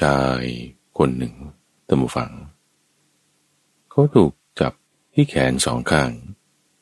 [0.00, 0.42] ชาย
[0.98, 1.34] คนหนึ่ง
[1.88, 2.32] ตมฝัง
[3.90, 4.72] เขาถูกจับ
[5.12, 6.10] ที่แขนสองข้าง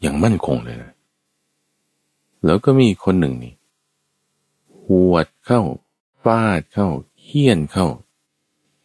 [0.00, 0.92] อย่างมั่นคงเลยนะ
[2.44, 3.54] แล้วก็มีคนหนึ่งนี่
[4.84, 5.60] หวดเข้า
[6.22, 6.88] ฟาดเข้า
[7.22, 7.86] เฮี้ยนเข้า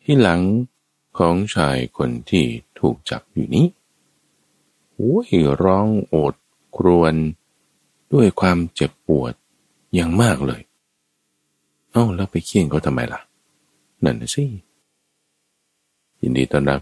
[0.02, 0.42] ที่หลัง
[1.18, 2.46] ของชายคนที่
[2.80, 3.68] ถูกจับอยู่นี้
[4.94, 5.28] โอ้ย
[5.64, 6.34] ร้องโอด
[6.76, 7.16] ครวญ
[8.14, 9.34] ด้วยความเจ็บปวด
[9.94, 10.62] อย่างมากเลย
[11.92, 13.22] เอ้าแล้วไปเคี่ยนเขาทำไมล่ะ
[14.04, 14.46] นั่นสิ
[16.22, 16.82] ยินดีต้อนรับ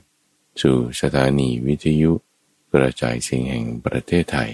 [0.61, 2.11] สู่สถานีวิทยุ
[2.73, 4.51] กระจายเสียงแห่งประเทศไทย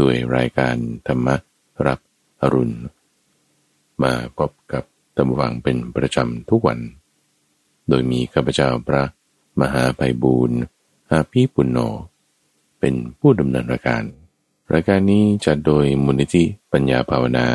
[0.00, 1.28] ด้วยรายการธรรม
[1.86, 2.00] รับ
[2.40, 2.76] อรุณ
[4.02, 4.84] มาพบกับ
[5.16, 6.78] ตำวังเป็นประจำทุกวัน
[7.88, 9.02] โดยมีข้าพเจ้าพระ
[9.60, 10.60] มหาไพบูรณ์
[11.10, 11.78] อาภีปุณโญ
[12.80, 14.04] เป็นผู้ดำเนินรายการ
[14.72, 17.46] รายการนี้จัดโดยมูลนิธิปัญญาภาวนา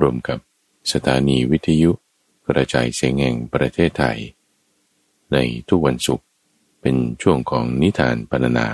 [0.00, 0.38] รวมกับ
[0.92, 1.90] สถานีวิทยุ
[2.48, 4.18] กระจายเสียงแห่งประเทศไทย
[5.32, 5.36] ใน
[5.68, 6.26] ทุกวันศุกร์
[6.80, 8.68] เป็นช่วงของนิทานปรรนา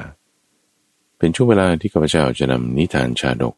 [1.18, 3.54] เป็นช่วงเวลาที่ข้าพเจ้าจะนำนิทานชาดก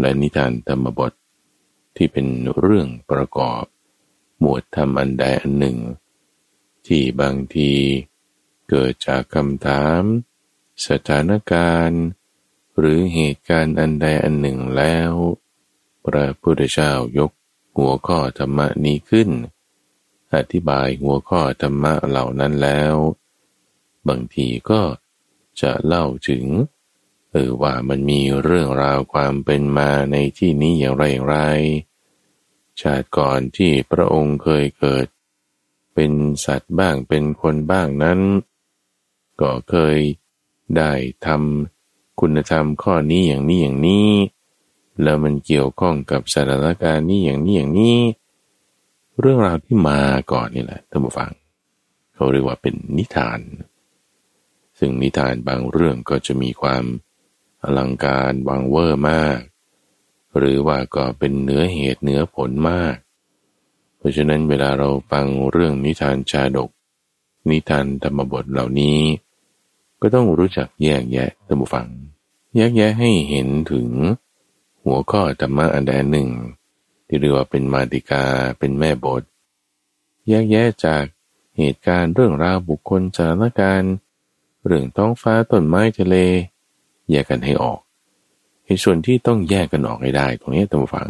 [0.00, 1.12] และนิทานธรรมบท
[1.96, 2.26] ที่เป็น
[2.60, 3.64] เรื่องประกอบ
[4.38, 5.78] หมวดธรรมอันใดอันหนึ่ง
[6.86, 7.72] ที่บางที
[8.68, 10.02] เกิดจากคำถาม
[10.86, 12.02] สถานการณ์
[12.78, 15.12] หรือเหตุการณ์อันใดอันหนึ่งแล้ว
[16.04, 17.32] พระพุทธเจ้ายก
[17.76, 19.30] หัวข้อธรรมนี้ขึ้น
[20.34, 22.94] อธิบายหัวข้อธรรมะเหล่านั้นแล้ว
[24.08, 24.82] บางทีก็
[25.60, 26.44] จะเล่าถึง
[27.30, 31.38] เออว่ามันมีเรื่องราวความเป็นมาในที่นี้อย่างไรอย่างไร
[32.80, 35.06] ชาติก่อนที่พระองค์เคยเกิด
[35.94, 36.12] เป็น
[36.44, 38.20] สัตว์บ้างเป็นคนบ้างนั้น
[39.40, 39.98] ก็เคย
[40.76, 40.92] ได้
[41.26, 44.10] ทำคุณธรรมข้อนี้อย่างนี้อย่างนี้
[45.02, 47.98] แล้วมันเกี่ยวข้องกับสถานการณ์นี้อย่างนี้อย่างนี้
[49.20, 50.00] เรื่องราวที่มา
[50.32, 51.30] ก่อนนี่แหละท่านผู้ฟัง
[52.14, 53.40] เขาเรียกว่าเป็นนิทาน
[54.78, 56.84] ซึ่งนิทานบางเรื่องก็จะมีความ
[57.62, 59.40] อลังการวังเวอร์มาก
[60.38, 62.96] หรือว่าก็เป็นเนื้อเหตุเนื้อผลมาก
[63.96, 66.70] เพราะฉะนั้นเวลาเราฟังเรื่องนิทานชาดก
[67.50, 69.00] นิทานธรรมบทเหล่านี้
[70.00, 71.86] ก็ต้องรู้จักแยกแยะท่านผู้ฟัง
[72.56, 73.88] แยกแยะให้เห็นถึง
[74.86, 76.28] หัวข้อธรรมะอันใดหนึ่ง
[77.06, 78.24] ที่เรียกว่าเป็นมาติกา
[78.58, 79.22] เป็นแม่บท
[80.28, 81.04] แยกแยะจาก
[81.58, 83.92] เหตุการณ์เรื่องราวบุคคลสถานการณ์
[84.64, 86.16] เรื่องท้องฟ้าต้นไม้ทะเล
[87.08, 87.80] แยกกันให้ออก
[88.64, 91.08] ในส่วนที่ต้องแยกกันออกให้ได้ ตรงนี้ต้องฟัง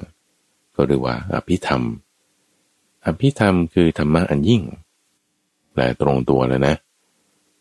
[0.74, 1.82] ก็เรียกว่าอภิธรรม
[3.06, 4.62] อภิธรรมคือธรรมะอันยิ่ง
[5.72, 6.76] แปลตรงตัวแล้วนะ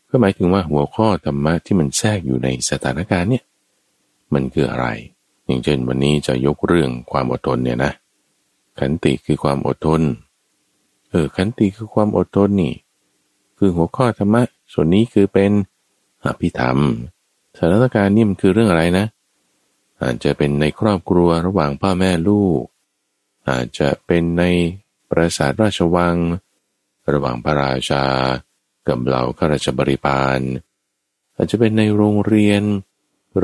[0.09, 3.43] ก็หมายถึงว่าหัวข้อธรรมะที่มันแทรกอยู่ในสถานการณ์เนี่ย
[4.33, 4.87] มันคืออะไร
[5.45, 7.91] อย่างเช่นวันนี้จะยกเรื่องความอดทนเนี่ยนะ
[8.79, 10.01] ขันติคือความอดทน
[11.09, 12.73] เออ ขันติคือความอดทนนี่
[13.57, 15.51] คือหัวข้อธรรมะ ส่วนนี้คือเป็น
[16.25, 16.79] อภิธรรม
[17.57, 19.05] สถานการณ์นี่มันคือเรื่องอะไรนะ
[20.01, 22.61] อาจจะเป็นในครอบครัวระหว่างพ่อแม่ลูก
[23.49, 24.43] อาจจะเป็นใน
[25.09, 26.17] ปราสาทราชวัง
[27.11, 28.05] ระหว่างพระราชา
[28.87, 30.39] กับเหล่าข้าราชบริพาร
[31.35, 32.63] อาจจะเป็นในโรงเรียน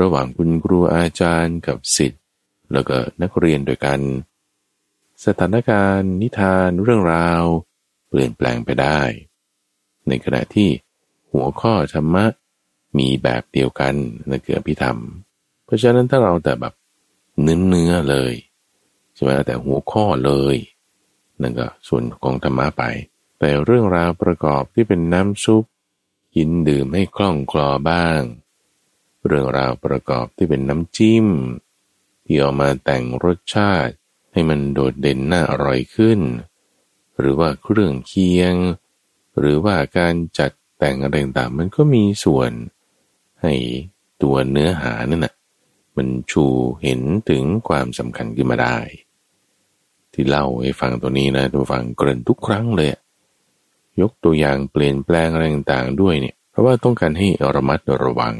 [0.00, 2.22] ระหว่างคุณครูอาจารย์กับสิทธิ์
[2.72, 4.00] แล้วก็นักเรียนด้วยกัน
[5.24, 7.42] สถานการณ์ นิทานเรื่องราว
[8.08, 9.00] เปลี่ยนแปลงไปได้
[10.08, 10.68] ในขณะที่
[11.32, 12.24] หัวข้อธรรมะ
[12.98, 13.94] มีแบบเดียวกัน
[14.28, 14.98] นั่นคืออภิธรรม
[15.64, 16.74] เพราะฉะนั้นถ้าเราแต่แบบ
[17.42, 18.32] เนื้อเนื้อเลย
[19.14, 20.56] ใช่ไหมแต่หัวข้อเลย
[21.42, 22.82] นั่นก็ส่วนของธรรมะไป
[23.38, 25.64] แต่เรื่องราวประกอบที่เป็นน้ำซุป
[26.36, 28.20] กินดื่มให้คล่องคลอบ้าง
[29.26, 31.26] เรื่องราวประกอบที่เป็นน้ำจิ้ม
[32.24, 33.94] ที่เอามาแต่งรสชาติ
[34.32, 36.20] ให้มันโดดเด่นน่าอร่อยขึ้น
[37.18, 38.54] หรือว่าเครื่องเคียง
[39.38, 42.52] หรือว่าการจัดแต่งอะไรต่างมันก็มีส่วน
[43.42, 43.54] ให้
[44.22, 45.34] ตัวเนื้อหานั่นนะ
[45.96, 46.44] มันชู
[46.82, 48.78] เห็นถึงความสำคัญขึ้นมาได้
[50.12, 52.88] ที่เล่าให้ฟังตัวนี้นะตัวฟังเกริ่นทุกครั้งเลย
[54.00, 58.34] ยกตัวอย่างเปลี่ยนแปลงอะไรต่างๆด้วยเนี่ย เพราะว่าต้องการให้ระมัดระวัง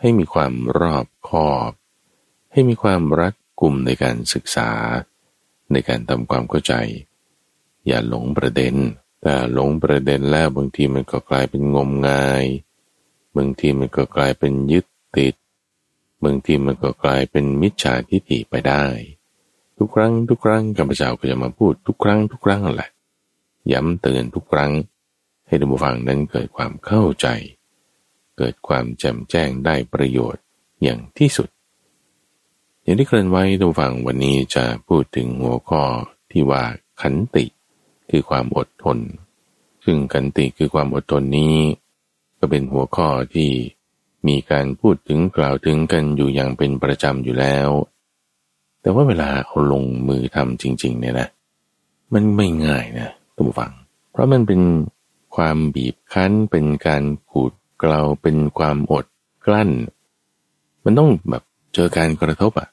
[0.00, 1.72] ให้มีความรอบคอบ
[2.52, 4.70] ให้มีความรัดกลุ่มในการศึกษา
[5.72, 6.74] ในการทำความเข้าใจ
[7.86, 8.74] อย่าหลงประเด็น
[9.22, 12.44] แต่หลงประเด็นแล้วบางทีมันก็กลายเป็นงมงาย
[13.36, 14.86] บางทีมันก็กลายเป็นยึด
[15.16, 15.34] ติด
[16.24, 18.84] บางทีมันก็กลายเป็นมิจฉาทิฏฐิไปได้
[19.76, 22.90] ทุกครั้งทุกครั้งกัปเจ้าก็จะมาพูดทุกครั้งทุกครั้งแหละ
[23.72, 24.72] ย้ำเตือนทุกครั้ง
[25.46, 27.26] ให้ดูฟังนั้นเกิดความเข้าใจ
[28.36, 30.42] เกิดความแจ่มแจ้งได้ประโยชน์
[30.82, 31.48] อย่างที่สุด
[32.82, 35.82] อย่างที่เคลื่อนไว้ทุกฝั่งวันนี้จะพูดถึงหัวข้อ
[36.32, 36.62] ที่ว่า
[37.00, 37.44] ขันติ
[38.10, 38.98] คือความอดทน
[39.84, 41.56] ซึ่งขันติคือความอดทนนี้
[42.38, 43.50] ก็เป็นหัวข้อที่
[44.28, 47.70] มีการพูดถึงกล่าวถึงกันอยู่อย่างเป็นประจำอยู่แล้ว
[48.80, 51.28] แต่ว่าเวลาเอาลงมือทำจริง ๆ เนี่ยนะ
[52.12, 53.72] มันไม่ง่ายนะทุกฝัง
[54.10, 54.60] เพราะมันเป็น
[55.36, 59.04] ความบีบคั้นเป็นการขูด เกลาเป็นความอด
[59.46, 59.70] กลั้น
[60.84, 61.42] มันต้องแบบ
[61.74, 62.68] เจอการกระทบอะ่ะ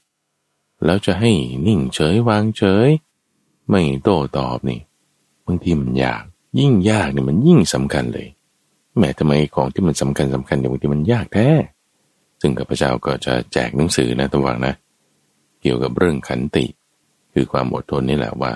[0.86, 1.32] แล้วจะให้
[1.68, 2.90] นิ่งเฉยวางเฉย
[3.70, 4.80] ไม่โต้ตอบนี่
[5.46, 6.24] บางทีมันยาก
[6.60, 8.28] ยิ่งยากเนี่ยมันยิ่งสำคัญเลย
[8.98, 11.48] แม้ทำไมของที่มันสำคัญสำคัญอย่างบางทีมันยากแท้
[12.42, 14.74] ซึ่งกับพระเจ้าก็จะแจกหนังสือนะตัววังนะ
[15.62, 16.66] เกี่ยวกับเรื่องขันติ
[17.34, 18.54] คือความอดทนนี่แหละว่า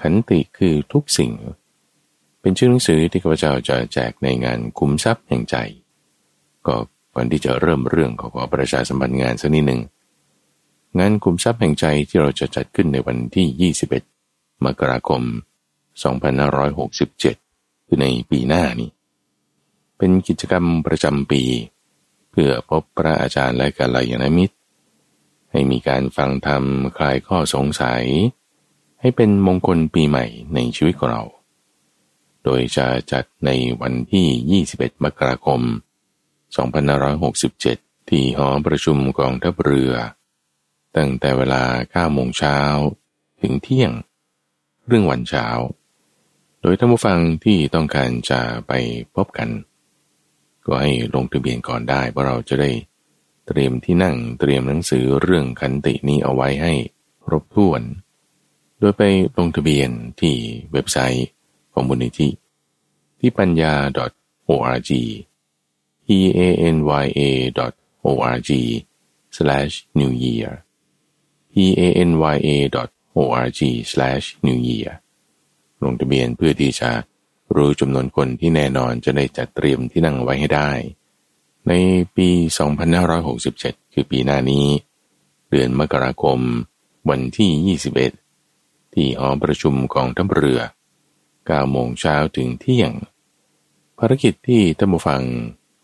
[0.00, 1.32] ขันติคือทุกสิ่ง
[2.40, 5.56] เป็นชื่อหนังสือที่ข้าพเจ้าจะแจกในงานคุ้มทรัพย์แห่งใจ
[6.66, 6.76] ก็
[7.14, 9.80] ก่อนที่จะเริ่มเรื่องขอขอประชาสัมพันธ์งานสักนิดหนึ่ง
[10.98, 13.72] งานคุ้มทรัพย์แห่งใจที่เราจะจัดขึ้นในวันที่
[14.16, 15.22] 21 มกราคม
[16.54, 18.90] 2567 คือในปีหน้านี้
[19.98, 21.42] เป็นกิจกรรมประจำปี
[22.30, 24.56] เพื่อพบพระอาจารย์และกัลยาณมิตร
[25.50, 26.64] ให้มีการฟังธรรม
[26.96, 28.04] คลายข้อสงสัย
[29.00, 31.22] ให้เป็นมงคลปีใหม่ในชีวิตของเรา
[32.44, 33.50] โดยจะจัดใน
[33.80, 35.60] วันที่ 21 มกราคม
[37.30, 39.92] 2567 ที่หอประชุมกองทัพเรือ
[40.96, 41.62] ตั้งแต่เวลา
[41.94, 42.58] 9 โมงเช้า
[43.40, 43.92] ถึงเที่ยง
[44.86, 45.46] เรื่องวันเช้า
[46.60, 48.72] โดยท่านผู้ฟังที่ต้องการจะไป
[49.14, 49.48] พบกัน
[50.66, 52.70] ก็ให้ลงทะเบียนก่อนได้เพราะเราจะได้
[53.46, 56.72] เตรียมที่นั่งเตรียมหนังสือเรื่องคันตินี้เอาไว้ให้
[57.24, 57.82] ครบถ้วน
[58.78, 59.02] โดยไป
[59.38, 59.90] ลงทะเบียน
[60.20, 60.34] ที่
[60.72, 61.26] เว็บไซต์
[61.72, 62.28] ของมูลนิธิ
[63.18, 63.74] ที่ปัญญา
[64.48, 64.90] .org
[66.04, 66.06] p
[66.38, 66.40] a
[66.74, 67.20] n y a
[68.06, 68.50] .org
[69.36, 70.50] slash new year
[71.52, 72.48] p a n y a
[73.18, 73.60] .org
[73.92, 74.90] slash new year
[75.82, 76.90] ลงทะเบียนเพื่อที่จะ
[77.54, 80.70] รู้จำนวนคนที่แน่นอนจะได้จัดเตรียมที่นั่งไว้ให้ได้
[81.68, 81.72] ใน
[82.16, 82.28] ปี
[83.10, 84.66] 2567 คือปีหน้านี้
[85.50, 86.38] เดือนมกราคม
[87.10, 87.78] วันที่
[88.36, 90.60] 21 ที่หอประชุมกองทัพเรือ
[91.52, 92.92] 9โมงเช้าถึงเที่ยง
[93.98, 95.22] ภารกิจที่ท่านผู้ฟัง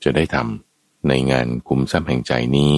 [0.05, 2.75] จะได้ทำในงานคุมทรัพย์แห่งใจนี้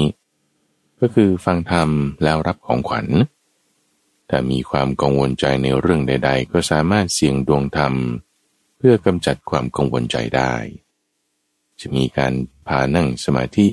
[1.00, 1.88] ก็คือฟังธรรม
[2.22, 3.06] แล้วรับของขวัญ
[4.28, 7.94] ถ้ามีความกังวลใจในเรื่องใด ๆ ก็สามารถเสี่ยงดวงธรรม
[8.76, 10.54] เพื่อกำจัดความกังวลใจได้
[11.80, 12.32] จะมีการ
[12.66, 13.66] พานั่งสมาธิ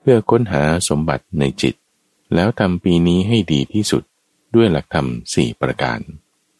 [0.00, 1.74] เพื่อค้นหาสมบัติในจิต
[2.34, 4.02] แล้วทำปีนี้ให้ดีที่สุด
[4.54, 6.00] ด้วยหลักธรรมสี่ประการ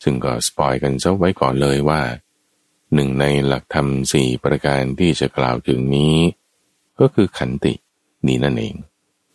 [0.03, 2.01] ซึ่งก็สปอยกันซะไว้ก่อนเลยว่า
[2.95, 6.17] หนึ่งในหลักธรรมสี่ประการที่จะกล่าวถึงนี้
[7.01, 7.75] ก็คือขันติ
[8.27, 8.75] นี่นั่นเอง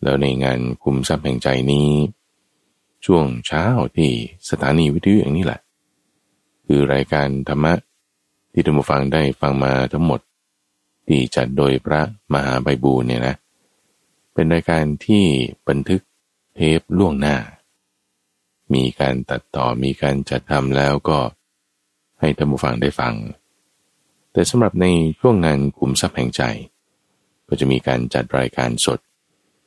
[0.02, 1.90] แล้วในงานคุมทรัพย์แห่งใจนี้
[3.06, 3.64] ช่วงเช้า
[3.96, 4.10] ที่
[4.48, 5.60] สถานีวิทยุอย่างนี้แหละ
[6.66, 7.74] คือรายการธรรมะ
[8.52, 10.20] ที่ท่านผู้ฟังได้ฟังมาทั้งหมด
[11.06, 12.00] ที่จัดโดยพระ
[12.32, 13.36] มหาใบบูเนี่ยนะ
[14.34, 15.24] เป็นรายการที่
[15.68, 16.00] บันทึก
[16.54, 17.36] เทปล่วงหน้า
[18.74, 21.18] มีการตัดต่อมีการจัดทำแล้วก็
[22.20, 23.14] ให้ท่านผู้ฟังได้ฟัง
[24.32, 24.86] แต่สำหรับใน
[25.20, 26.42] ช่วงงานกลุ่มทรัพย์แห่งใจ
[27.48, 28.98] ก็จะมีการจัดรายการสด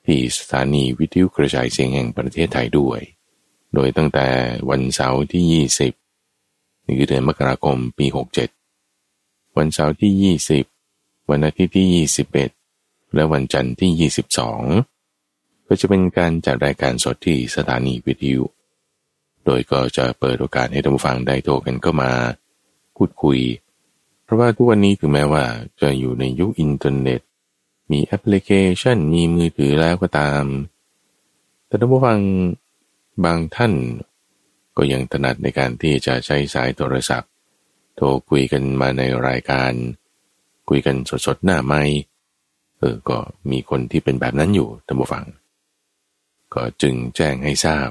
[0.06, 3.00] ที่สถานีวิทยุกระจายเสียงแห่งประเทศไทยด้วย
[3.74, 4.28] โดยตั้งแต่
[4.70, 5.66] วันเสาร์ที่
[6.28, 8.06] 20นี่คือเดือนมกราคมปี
[8.82, 10.38] 67 วันเสาร์ที่
[10.78, 12.08] 20 วันอาทิตย์ที่
[12.72, 14.12] 21 และวันจันทร์ที่
[14.88, 18.44] 22 ก็จะเป็นการจัดรายการสดที่สถานีวิทยุ
[19.50, 22.12] ดยก็จะเปิดโอกาสให้ท่านผู้ฟังได้โทรกันเข้ามา
[22.96, 23.40] พูดคุย
[24.24, 25.44] เพราะว่าทุกวันนี้ถึงแม้ว่า
[25.82, 27.22] จะอยู่ในยุคอินเทอร์เน็ต
[27.92, 30.44] มีแอปพลิเคชันมีมือถือแล้วก็ตาม
[31.68, 32.20] แต่ท่านผู้ฟัง
[33.26, 33.74] บางท่าน
[34.78, 37.32] ก็ยังถนัดในการที่จะใช้สายโทรศัพท์
[37.96, 39.72] โทรคุยกันมาในรายการ
[40.70, 41.82] คุยกันสดๆหน้าไม้
[42.80, 43.18] เออก็
[43.52, 45.26] มีคนที่เป็นแบบนั้นอยู่ท่านผู้ฟัง
[46.54, 47.90] ก็จึงแจ้งให้ทราบ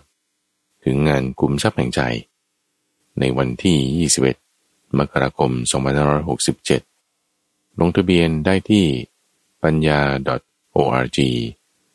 [0.91, 2.01] ถึงงานกลุ่มทรัพย์แห่งใจ
[3.21, 4.09] ในวันที่
[4.51, 5.51] 21 มกราคม
[6.45, 8.85] 2567 ลงทะเบียนได้ที่
[9.65, 10.01] ปัญญา
[10.77, 11.19] .org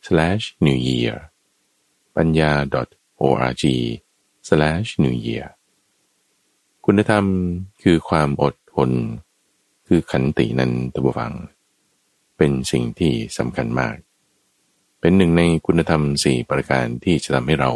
[0.05, 1.15] slash new year
[2.15, 2.51] ปัญญา
[3.21, 3.63] .org
[4.47, 5.47] slash new year
[6.85, 7.25] คุณธรรม
[7.83, 8.91] คือความอดทน
[9.87, 11.33] คือขันตินั้นตบฟัง
[12.37, 13.95] เป็นสิ่งที่สำคัญมาก
[14.99, 17.71] เป็นหนึ่งในคุณธรรมสี่ประการที่จะทำให้เรา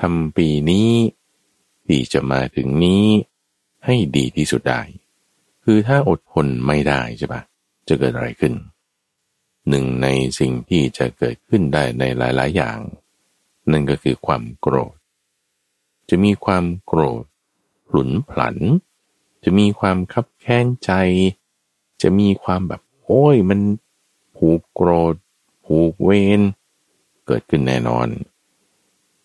[0.00, 0.90] ทำปีนี้
[1.86, 3.04] ที่จะมาถึงนี้
[3.84, 4.82] ให้ดีที่สุดได้
[5.64, 7.42] คือถ้าอดทนไม่ได้ใช่ปะ
[7.88, 8.54] จะเกิดอะไรขึ้น
[9.68, 10.08] หนึ่งใน
[10.38, 12.78] สิ่งที่จะเกิดขึ้นได้ในหลาย ๆ อย่าง
[13.70, 14.96] นั่นก็คือความโกรธ
[16.08, 17.24] จะมีความโกรธ
[17.88, 18.56] หลุนผลัน
[19.44, 20.90] จะมีความคับแค้นใจ
[22.02, 23.60] จะมีความแบบโอ้ยมัน
[24.36, 25.14] ผูกโกรธ
[25.64, 26.40] ผูกเวร
[27.26, 28.08] เกิดขึ้นแน่นอน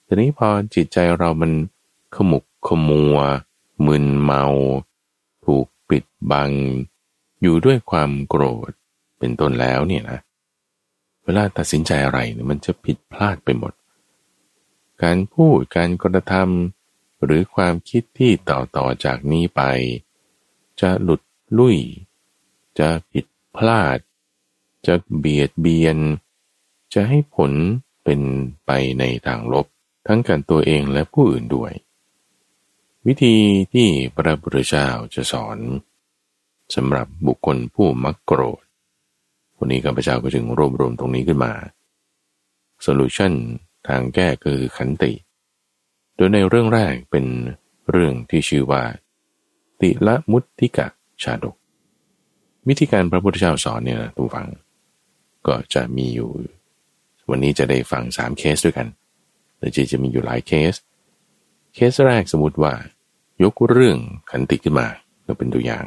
[0.09, 1.51] ทีนี้พอจิตใจเรามัน
[2.15, 3.17] ขมุกขมัว
[3.85, 4.43] มึนเมา
[5.45, 6.51] ถูกปิดบัง
[7.41, 8.71] อยู่ด้วยความโกรธ
[9.19, 10.19] เป็นต้นแล้วเนี่ยนะ
[11.23, 13.73] เวลาตัดสินใจอะไรเนี่ยมันจะผิดพลาดไปหมด
[15.03, 19.61] การพูดการกระทำหรือความคิดที่ต่อต่อจากนี้ไป
[20.81, 21.21] จะหลุด
[21.57, 21.77] ลุ่ย
[22.79, 23.97] จะผิดพลาด
[24.87, 25.97] จะเบียดเบียน
[26.93, 27.51] จะให้ผล
[28.03, 28.21] เป็น
[28.65, 29.67] ไปในทางลบ
[30.07, 31.71] ทั้งกันตัวเองและผู้อื่นด้วย
[33.07, 33.35] วิธี
[33.73, 35.57] ที่พระพุทธเจ้าจะสอน
[36.75, 38.63] สำหรับบุคคลผู้มักโกรธ
[39.57, 41.53] วันนี้ข้าพเจ้าก็จึงรวบรวมตรงนี้ขึ้นมา
[42.81, 43.33] โซลูชัน
[43.87, 45.13] ทางแก้คือขันติ
[46.15, 47.25] โดยในเรื่องแรกเป็น
[47.89, 48.83] เรื่องที่ชื่อว่า
[49.81, 50.87] ติละมุติกะ
[51.23, 51.55] ชาดก
[52.67, 54.47] วิธีการพระพุทธเจ้าสอนเนี่ยนะทุกฝัง
[55.47, 56.29] ก็จะมีอยู่
[57.29, 58.87] วันนี้จะได้ฟังสามเคสด้วยกัน
[59.57, 60.75] แต่จะจะมีอยู่หลายเคส
[61.73, 62.73] เคสแรกสมมติว่า
[63.43, 63.97] ยกเรื่อง
[64.31, 64.87] ขันติขึ้นมา
[65.27, 65.85] ก็เป็นตัวอย่าง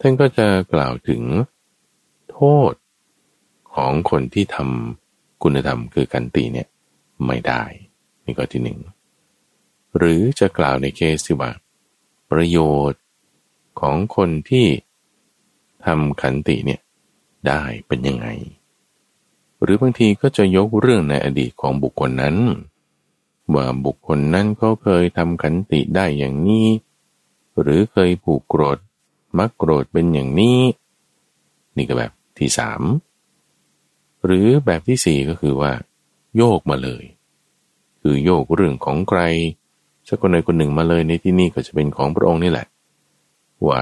[0.00, 1.22] ท่านก็จะกล่าวถึง
[2.30, 2.72] โทษ
[3.74, 6.68] ของคนที่ทำคุณธรรมคือกันติเนี่ย
[7.26, 7.62] ไม่ได้
[8.24, 8.78] นี่ก็ที่หนึ่ง
[9.96, 11.50] หรือจะกล่าวในเคสที่ว่า
[12.30, 12.58] ประโย
[12.90, 13.02] ชน์
[13.80, 14.66] ของคนที่
[15.84, 16.80] ทำขันติเนี่ย
[17.46, 18.26] ได้เป็นยังไง
[19.62, 22.36] หรือบางทีก็จะยกเรื่องในอดีตของบุคคลนั้น
[23.54, 26.66] ว่าบุคคลนั้นเขาเคยทำขันติได้อย่างนี้
[27.60, 28.78] หรือเคยผูกโกรธ
[29.38, 30.60] มักโกรธเป็นอย่างนี้
[31.76, 32.82] นี่ก็แบบที่สาม
[34.24, 35.72] หรือแบบที่สี่ก็คือว่า
[36.36, 37.04] โยกมาเลย
[38.00, 39.20] คือโยกเรื่องของใคร
[40.08, 42.66] สักคนใดคนหนึ่งมาเลยในที่นี้ก็จะเป็นของพระองค์นี่แหละ
[43.68, 43.80] ว่า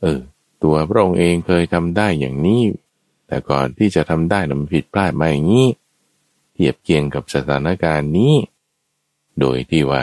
[0.00, 0.20] เออ
[0.62, 2.62] ตัวพระองค์เองเคยทำได้อย่างนี้
[3.26, 5.68] แต่ก่อนที่จะทำได้นะมันผิดพลาดมาอย่างนี้
[6.52, 8.34] เทียบเคียงกับสถานการณ์นี้
[9.40, 10.02] โดยที่ว่า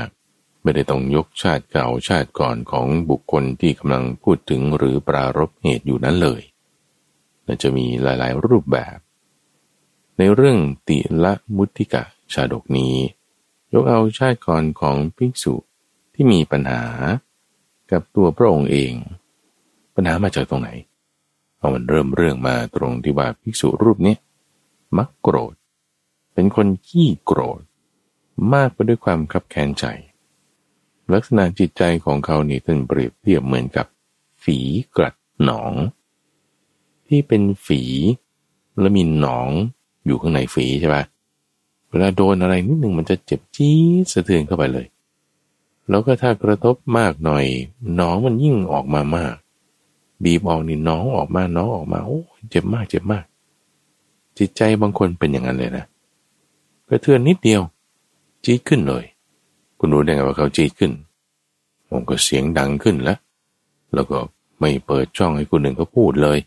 [0.62, 6.42] ไม่ได้ต้องยกชาติเก่าชาติก่อนของบุคคลที่กำลังพูดถึงหรือปรารบเหตุอยู่นั้นเลย
[7.46, 8.98] มันจะมีหลายๆรูปแบบ
[10.18, 12.96] ในเรื่องติละมุติกะชาดกนี้
[13.74, 15.56] ยกเอาชาติก่อนของภิกษุ
[16.14, 16.84] ที่มีปัญหา
[17.92, 18.94] กับตัวพระองค์เอง
[19.96, 20.70] ปัญหามาจากตรงไหน
[21.62, 24.16] พอมันเริ่มเรื่องมาตรงที่ว่าภิกษุรูปนี้
[24.98, 25.54] มักโกรธ
[26.34, 27.62] เป็นคนขี้โกรธ
[28.54, 29.86] มากไปด้วยความขับแค้นใจ
[31.14, 33.86] ลักษณะจิตใจของเขานี่ท่านเปรียบเทียบเหมือนกับ
[34.44, 34.58] ฝี
[34.96, 35.74] กรัดหนอง
[37.08, 37.82] ที่เป็นฝี
[38.80, 39.50] แล้วมีหนอง
[40.06, 41.04] อยู่ข้างในฝีใช่ปะ
[41.90, 44.88] เวลาโดนอะไรนิดหนึ่งมันจะเจ็บจี๊ดสะเทือนเข้าไปเลย
[45.90, 47.46] แล้วก็ถ้ากระทบมากหน่อย
[47.96, 49.36] หนองมันยิ่งออกมามาก
[50.24, 53.24] บีบออกนี่น้องออกมาน้องออกมาโอ้เจ็บมากเจ็บมาก
[54.38, 55.86] จิตใจบางคนเป็นอย่างนั้นเลยนะ
[56.88, 57.62] กระเทือนนิดเดียว
[58.44, 59.04] จี๊ดขึ้นเลย
[59.80, 60.92] คุณรู้ได้ไงว่าเขาจี๊ดขึ้น
[61.90, 63.20] ผมก็เสียงดังขึ้นแล้ว
[63.94, 64.20] แล้วก็
[64.60, 66.40] ไม่เปิดช่องให้คนหนึ่งเขาพูดเลย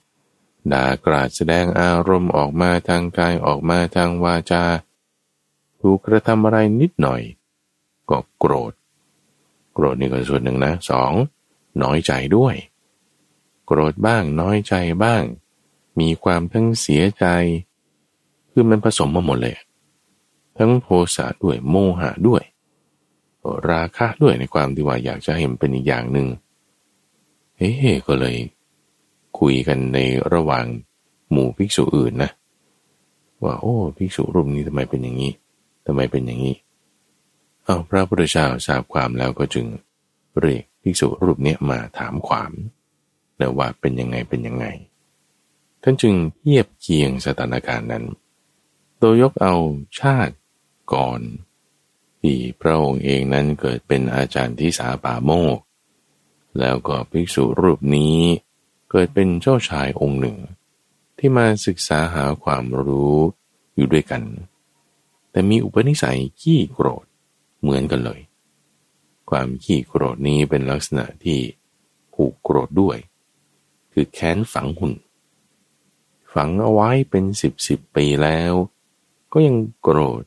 [0.72, 4.62] ด่ากราดแสดงอารมณ์ออกมาทางกายออกมาทางวาจา
[5.80, 7.22] ถูกกระทำอะไรนิดหน่อย
[8.10, 8.72] ก็โกรธ
[9.74, 11.12] โกรธนี่ก็ส่วนหนึ่งนะสอง
[11.82, 12.54] น้อยใจด้วย
[13.66, 15.22] โกรธบ้างน้อยใจบ้าง
[16.00, 17.26] มีความทั้งเสียใจ
[18.50, 19.56] คือมันผสมมาหมดเลย
[20.56, 22.42] ทั้งโทสะด้วยโมหะด้วย
[23.70, 26.26] ราคะด้วยในความที่ว่าอยากจะเห็นเป็นอีกอย่างหนึ่ง
[27.56, 27.70] เฮ้
[28.06, 28.36] ก็เลย
[29.38, 29.98] คุยกันใน
[30.32, 30.66] ระหว่าง
[31.30, 32.30] หมู่ภิกษุอื่นนะ
[33.44, 35.32] ว่าโอ้ภิกษุรูปนี้ทำไมเป็นอย่างนี้
[35.86, 36.56] ทำไมเป็นอย่างนี้
[37.64, 39.66] เอาพระพุทธเจ้าทราบความแล้วก็จึง
[40.40, 42.50] เรียกภิกษุรูปนี้มาถามความ
[43.40, 44.66] นะว่าเป็นยังไงเป็นยังไง
[45.82, 48.04] ท่านจึงเทียบเคียงสถานการณ์นั้น
[48.98, 49.54] โดยยกเอา
[50.00, 50.34] ชาติ
[50.92, 51.20] ก่อน
[52.20, 55.58] ที่พระองค์เองนั้นเกิดเป็นอาจารย์ที่สาป่าโมก
[56.58, 58.18] แล้วก็ภิกษุรูปนี้
[58.90, 60.38] เกิดเป็นเจ้าชายองค์หนึ่ง
[61.18, 63.18] ที่มาศึกษาหาความรู้
[63.74, 64.22] อยู่ด้วยกัน
[65.30, 67.04] แต่มีอุปนิสัยขี้โกรธ
[67.60, 68.20] เหมือนกันเลย
[69.30, 71.40] ความขี้โกรธนี้เป็นลักษณะที่
[72.14, 72.96] ผูกโกรธด้วย
[73.94, 74.94] คือแค้นฝังหุ่น
[76.34, 78.52] ฝังเอาไว้เป็นสิบสิบปีแล้ว
[79.32, 80.22] ก็ยังโกรธ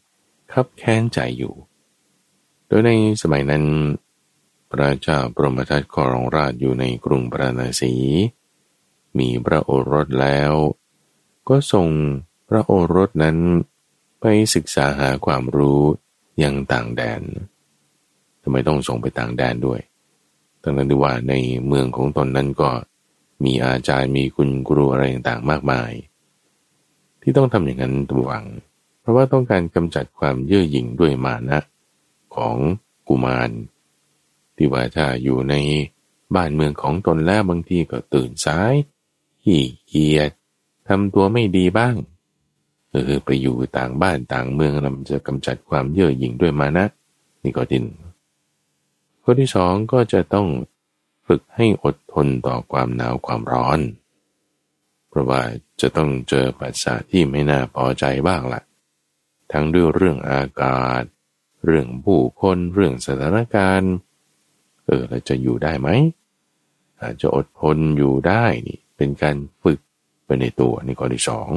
[0.52, 1.56] คับแค้นใจอยู่
[2.68, 3.64] โดยในสมัยนั้น
[4.70, 7.94] พระเจ้าปรมทัตครองราชอยู่ในกรุงปราณสี
[9.18, 10.54] มีพระโอรสแล้ว
[11.50, 11.88] ก็ส่ง
[12.48, 13.38] พระโอรสนั้น
[14.22, 15.82] ไปศึกษาหาความรู้
[16.44, 17.22] ยังต่างแดน
[18.42, 19.80] ทำไมต้องส่งไปต่างแดนด้วย
[20.62, 21.34] ตั้งนั้นดีว่าใน
[21.68, 22.70] เมืองของตนนั้นก็
[23.44, 25.92] มีอาจารย์มีคุณครูอะไรต่างๆมากมาย
[27.22, 28.46] ที่ต้องทำอย่างนั้นตัวหวัง
[29.02, 31.60] เพราะว่าต้องการกำจัดความเย่อหยิ่งด้วยมานะ
[32.36, 32.58] ของ
[33.08, 33.50] กุมาร
[34.56, 35.56] ที่ว่าถ้าอยู่ใน
[36.36, 38.74] บ้านเมืองของตนแล้วบางทีก็ตื่นสาย
[39.44, 40.32] ขี้เกียจ
[40.88, 41.96] ทำตัวไม่ดีบ้าง
[42.92, 46.86] เออไปอยู่ต่างบ้านต่างเมืองเราจะกำจัดความเย่อหยิ่งด้วยมานะ
[47.44, 47.84] นี่ก็ทิน
[49.22, 50.48] ข้อที่สองก็จะต้อง
[51.28, 53.80] ฝึกให้อดทนต่อความหนาวความร้อน
[55.10, 55.42] เพราะว่า
[55.82, 58.62] จะต้องเจอปัสสะที่ไม่น่าพอใจบ้างละ่ะ
[59.52, 61.04] ทั้งด้วยเรื่องอากาศ
[61.66, 63.94] เรื่องผู้คนเรื่องสถานการณ์
[64.86, 65.90] เออเราจะอยู่ได้ไหม
[67.02, 69.80] อาจจะอดทนอยู่ได้นี่เป็นการฝึก
[70.26, 71.52] ไปในตัวนี่ข้อที่สอง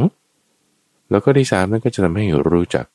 [1.11, 2.87] แล้วก็ที่สามนั่นก็จะทำให้รู้จัก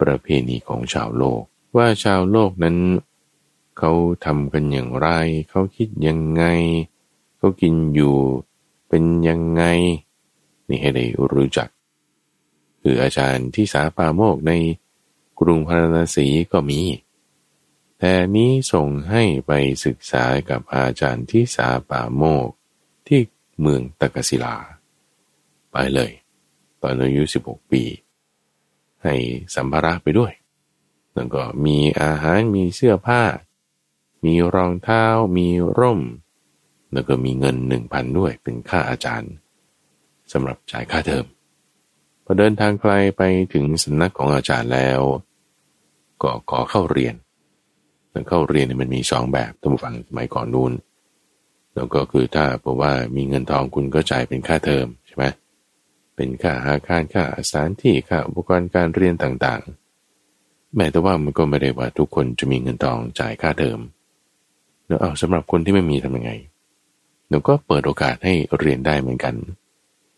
[0.00, 1.42] ประเพณีของชาวโลก
[1.76, 2.76] ว่าชาวโลกนั้น
[3.80, 3.92] เขา
[4.24, 5.08] ทำกันอย่างไร
[5.50, 6.44] เขาคิดยังไง
[7.38, 8.16] เขากินอยู่
[8.88, 9.62] เป็นยังไง
[10.68, 11.68] นี่ให้ได้รู้จัก
[12.82, 14.52] คืออาจารย์ที่สาปาโมกใน
[15.40, 16.80] กรุงพาราณสีก็มี
[17.98, 19.52] แต่นี้ส่งให้ไป
[19.84, 22.48] ศึกษากับอาจารย์ที่สาปาโมก
[23.06, 23.20] ที่
[23.60, 24.56] เมืองตะกศิลา
[25.70, 26.12] ไปเลย
[26.80, 27.82] ตอนอายุ 16 ปี
[29.02, 29.14] ให้
[29.54, 30.32] สัมภาระไปด้วย
[31.14, 33.22] แล้วก็มีอาหารมีเสื้อผ้า
[34.24, 35.04] มีรองเท้า
[35.36, 35.48] มี
[35.78, 36.00] ร่ม
[36.92, 39.32] แล้วก็มีเงินหนึ่งพันด้วยเป็นค่าอาจารย์
[40.32, 41.24] สำหรับจ่ายค่าเทอม
[42.24, 43.22] พอเดินทางไกลไป
[43.52, 45.00] ถึงสำนักของอาจารย์แล้ว
[46.22, 47.14] ก็ขอเข้าเรียน
[48.10, 50.72] แล้วเข้าเรียนเนี่ยมันมีสองแบบตั้ฟังสมัยก่อนนู้น
[51.74, 55.24] แล้วก็คือถ้าเพราะว่ามีเงินทองคุณก็จ่ายเป็นค่าเทอมใช่ไหม
[56.16, 63.78] เป็นค่าอาคารค่าสถานที่ค่าอุปกรณ์การเรียนต่างๆ แม้แต่ว่ามันก็ไม่ได้ว่าทุกคนจะมีเงินทองจ่ายค่าเทอม
[64.90, 66.32] เดี๋ยวเอาสำหรับคนที่ไม่มีทำยังไง
[67.28, 69.34] เดี๋ยวก็เปิดโอกาสให้เรียนได้เหมือนกัน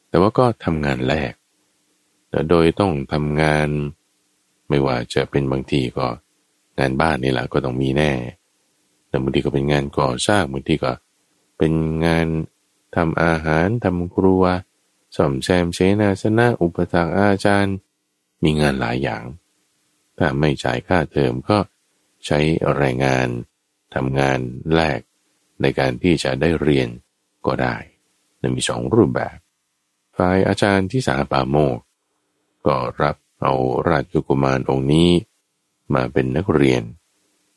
[0.09, 1.33] แต่ว่าก็ทำงานแรก
[2.51, 3.69] โดยต้องทำงาน
[4.69, 6.07] ไม่ว่าจะเป็นบางทีก็
[6.79, 8.13] งานบ้านนี่แหละก็ต้องมีแน่
[9.09, 10.93] แต่บางทีก็เป็นงานก่อสร้างบางทีก็
[11.59, 11.73] เป็น
[12.07, 12.27] งาน
[12.97, 14.45] ทำอาหารทำครัว
[15.17, 17.77] ซ่อมแซมเชนาสนะอุปถัมภ์อาจารย์
[18.43, 19.25] มีงานหลายอย่าง
[20.19, 21.59] ถ้าไม่จ่ายค่าเทอมก็
[22.27, 22.39] ใช้
[22.77, 23.29] แรงงาน
[23.95, 24.39] ทำงาน
[24.75, 25.01] แรก
[25.63, 26.89] ในการที่จะได้เรียน
[27.47, 27.77] ก็ได้
[28.41, 29.37] นมีสองรูปแบบ
[30.17, 31.79] ฝ่ายอาจารย์ที่สาปาโมก
[32.67, 33.55] ก็รับเอา
[33.89, 35.11] ราชกุมารองค์นี้
[35.95, 36.83] มาเป็นนักเรียน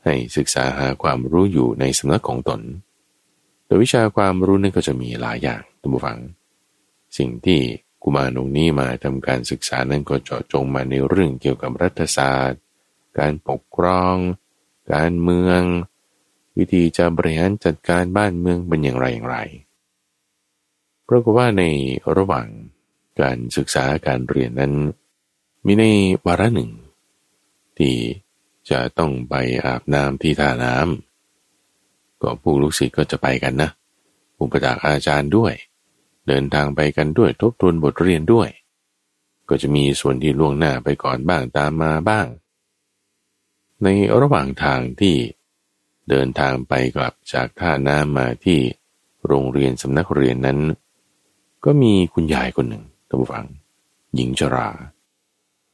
[0.04, 2.62] ให้ศึกษาหาความรู้อยู่ในสำนักของตน
[3.65, 6.19] โดยวิชาความรู้นั้นก็จะมีหลายอย่างทุกฝัง
[7.17, 7.62] สิ่งที่
[8.04, 12.62] กุมารองค์นี้มาทำการศึกษานั้นก็เจาะจงมาในเรื่องเกี่ยวกับรัฐศาสตร์
[13.19, 14.15] การปกครอง
[14.93, 15.62] การเมือง
[16.58, 19.38] วิธีจะบริหารจัดการบ้านเมืองเป็นอย่างไรอย่างไร
[21.04, 21.63] เพราะว่าใน
[22.18, 22.48] ระหว่าง
[23.22, 24.74] การศึกษาการเรียนนั้น
[25.65, 25.84] มีใน
[26.26, 26.72] วาระหนึ่ง
[27.78, 27.96] ที่
[28.70, 33.70] จะต้องไปอาบน้ำที่ท่าน้ำก็ผู้ลูกศิษย์ก็จะไปกันนะ
[34.39, 35.54] อุปถากอาจารย์ด้วย
[36.28, 38.50] เดินทางไปกันด้วยทบทวนบทเรียนด้วย
[39.50, 42.28] ก็จะมีส่วนที่ล่วงหน้าไปก่อนบ้างตามมาบ้าง
[43.84, 43.88] ใน
[44.22, 45.15] ระหว่างทางที่
[46.10, 48.60] เดินทางไปกลับจากท่าน้ำมาที่
[49.28, 50.60] โรงเรียนสำนักเรียนนั้น
[51.65, 53.46] ก็มีคุณยายคนหนึ่งท่านผู้ฟัง
[54.15, 54.70] หญิงชรา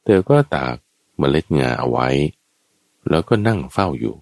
[0.04, 0.76] เธอก็ตาก
[1.18, 2.08] เมล็ดงาเอาไว้
[3.08, 4.16] แล้วก็นั่งเฝ้าอยู่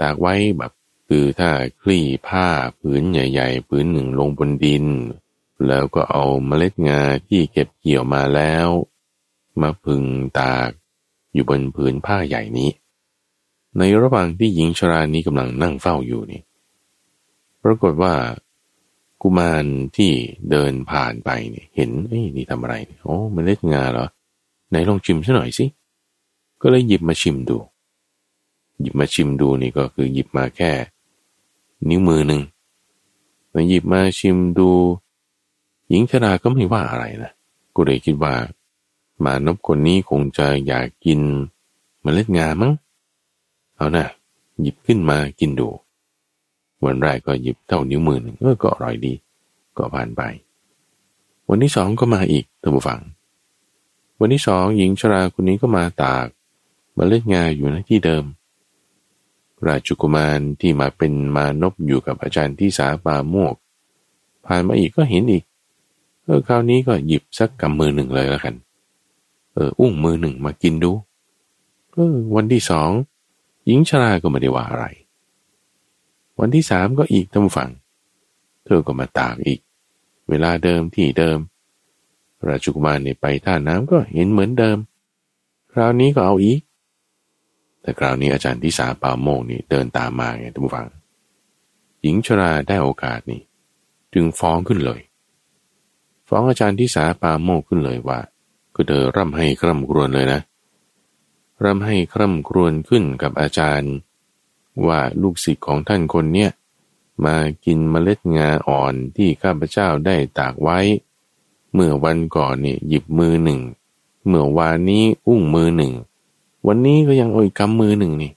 [0.00, 0.72] ตากไว้แบบ
[1.08, 1.50] คือถ้า
[1.82, 2.46] คลี่ผ้า
[2.80, 4.86] ผืนใหญ่ๆผืนหนึ่งลงบนดิน
[5.66, 8.68] แล้วก็เอาเมล็ดงาที่เก็บเกี่ยวมาแล้ว
[9.60, 10.02] มาพึง
[10.40, 10.70] ตาก
[11.32, 12.70] อยู่บนผืนผ้าใหญ่นี้
[13.78, 16.40] ในระหว่างที่หญิงชรานี้กำลังนั่งเฝ้าอยู่นี่
[17.62, 18.14] ปรากฏว่า
[19.22, 19.64] กุมาร
[19.96, 20.12] ที่
[20.50, 24.06] เดินผ่านไปเนี่ยเห็นไอ้นี่ทำอะไรโอ้มันเล็ดงาเหรอ
[24.70, 25.66] ไหนลองชิมซะหน่อยสิ
[26.62, 27.58] ก็เลยหยิบมาชิมดู
[28.80, 30.72] หยิบมาชิมดูนี่ก็คือหยิบมาแค่
[31.88, 32.40] นิ้วมือหนึ่ง
[33.50, 34.70] แต่หยิบมาชิมดู
[35.88, 37.32] หญิงชราก็ไม่ว่าอะไรนะ
[37.74, 38.34] กูเลยคิดว่า
[39.24, 41.20] มานบคนนี้คงจะอยากกิน
[42.04, 42.72] มเมล็ดงามั้ง
[43.82, 44.08] เอานะ
[44.62, 45.68] หยิบขึ้นมากินดู
[46.84, 49.14] วันแรกก็หยิบเท่านิ้วมือหนึ่งเออก็อร่อยดี
[49.76, 50.22] ก็ผ่านไป
[51.48, 53.00] วันที่สองก็มาอีกท่านผู้ฟัง
[54.20, 56.26] วันที่สองหญิงชราคนนี้ก็มาตาก
[56.96, 58.24] มาเล่นงานอยู่ในที่เดิม
[59.66, 63.54] ราชกุมารที่มาเป็นมานบอยู่กับอาจารย์ที่สาปาโมก
[64.46, 65.44] ผ่านมาอีกก็เห็นอีก
[66.24, 68.54] เออคราวนี้ก็หยิบสักกำมือหนึ่งเลยแล้วกัน
[69.54, 70.92] เออ อุ้งมือหนึ่งมากินดู
[71.92, 72.90] เออ วันที่สอง
[73.66, 74.86] หญิงชราก็ไม่ได้ว่าอะไร
[76.38, 77.70] วันที่สามก็อีกท่านฟัง
[78.64, 79.60] เธอก็มาตากอีก
[80.28, 81.38] เวลาเดิมที่เดิม
[82.48, 84.78] ราชกุมารเนี่ยไปท่าน้ำก็เห็นเหมือนเดิม
[85.72, 86.60] คราวนี้ก็เอาอีก
[87.80, 90.86] แต่คราวนี้อาจารย์ที่สาปาโมกนี่เดินตามมาไงท่านฟัง
[92.02, 93.40] หญิงชราได้โอกาสนี่
[94.14, 95.00] จึงฟ้องขึ้นเลย
[96.28, 98.18] ฟ้องอาจารย์ที่สาปาโมกขึ้นเลยว่า
[98.74, 100.40] ก็เธอร่ำให้คร่ำครวญเลยนะ
[101.64, 103.92] ร่ำให้คร่ำครวญขึ้นกับอาจารย์
[104.86, 106.50] ว่าลูกศิษย์ของท่านคนเนี้ย
[107.24, 110.78] มากินเมล็ดงาอ่อนที่ข้าพเจ้าได้ตากไว้
[111.72, 113.60] เมื่อวันก่อนนี่หยิบมือหนึ่ง
[114.26, 115.92] เมื่อวานนี้อุ้งมือหนึ่ง
[116.66, 118.32] วันนี้ก็ยังเอาอีกกำมือหนึ่งนี่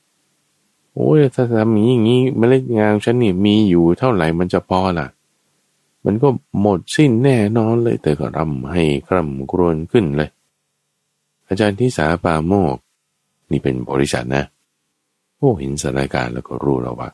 [0.94, 5.08] โอ้ยถ้าทำอย่างนี้เมล็ดงาฉันนี่มีอยู่เท่าไหร่มันจะพอล่ะ
[6.06, 6.30] มันก็
[6.62, 10.30] หมดสิ้นแน่นอนเลยแต่ก็ร่ำให้คร่ำครวญขึ้นเลย
[11.48, 12.78] อาจารย์ที่สาปาโมก
[13.52, 14.44] นี่เป็นบริษัทนะ
[15.38, 17.10] โอ้เห็นสถานการณ์แล้วก็รู้แล้วว่า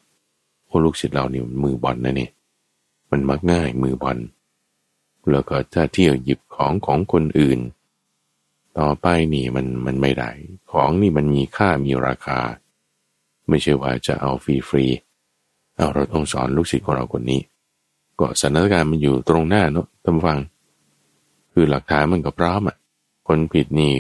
[0.65, 2.31] โอ้ลูกศิษย์เรานี่มือบอลนะเนี่ย
[3.11, 4.17] มันมักง่ายมือบอล
[5.31, 7.59] แล้วก็ถ้าเที่ยวหยิบของของคนอื่น
[8.79, 10.29] ต่อไปนี่มันมันไม่ได้
[10.71, 12.39] ของนี่มันมีค่ามีราคา
[13.49, 14.85] ไม่ใช่ว่าจะเอาฟรีฟรี
[15.75, 17.41] เอาเราต้องสอนลูกศิษย์ของเราคนนี้
[18.19, 20.39] ก็สถานการณ์มันอยู่ตรงหน้าเนาะท่านฟัง
[21.53, 22.77] คือหลักฐานมันก็พร้อมอะ
[23.27, 23.91] คนผิดนี่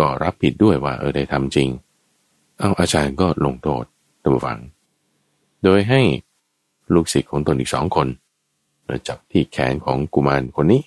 [0.00, 1.68] ก็รับผิดด้วยว่าเออได้ทำจริง
[2.58, 3.84] เอาอาจารย์ก็ลงโทษ
[4.24, 4.60] ตัวฝัง
[5.64, 6.00] โดยให้
[6.94, 8.08] ลูกศิษย์ของตนอีกสองคน
[9.08, 10.82] จับที่แขนของกุมารคนนี้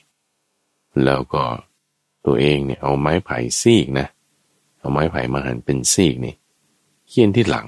[1.03, 1.43] แล้วก็
[2.25, 4.07] ตัวเองเนี่ยเอาไม้ไผ่ซีกนะ
[4.79, 6.35] เอาไม้ไผ่มาหั่นเป็นซีกนี่
[7.07, 7.67] เคี่ยนที่หลัง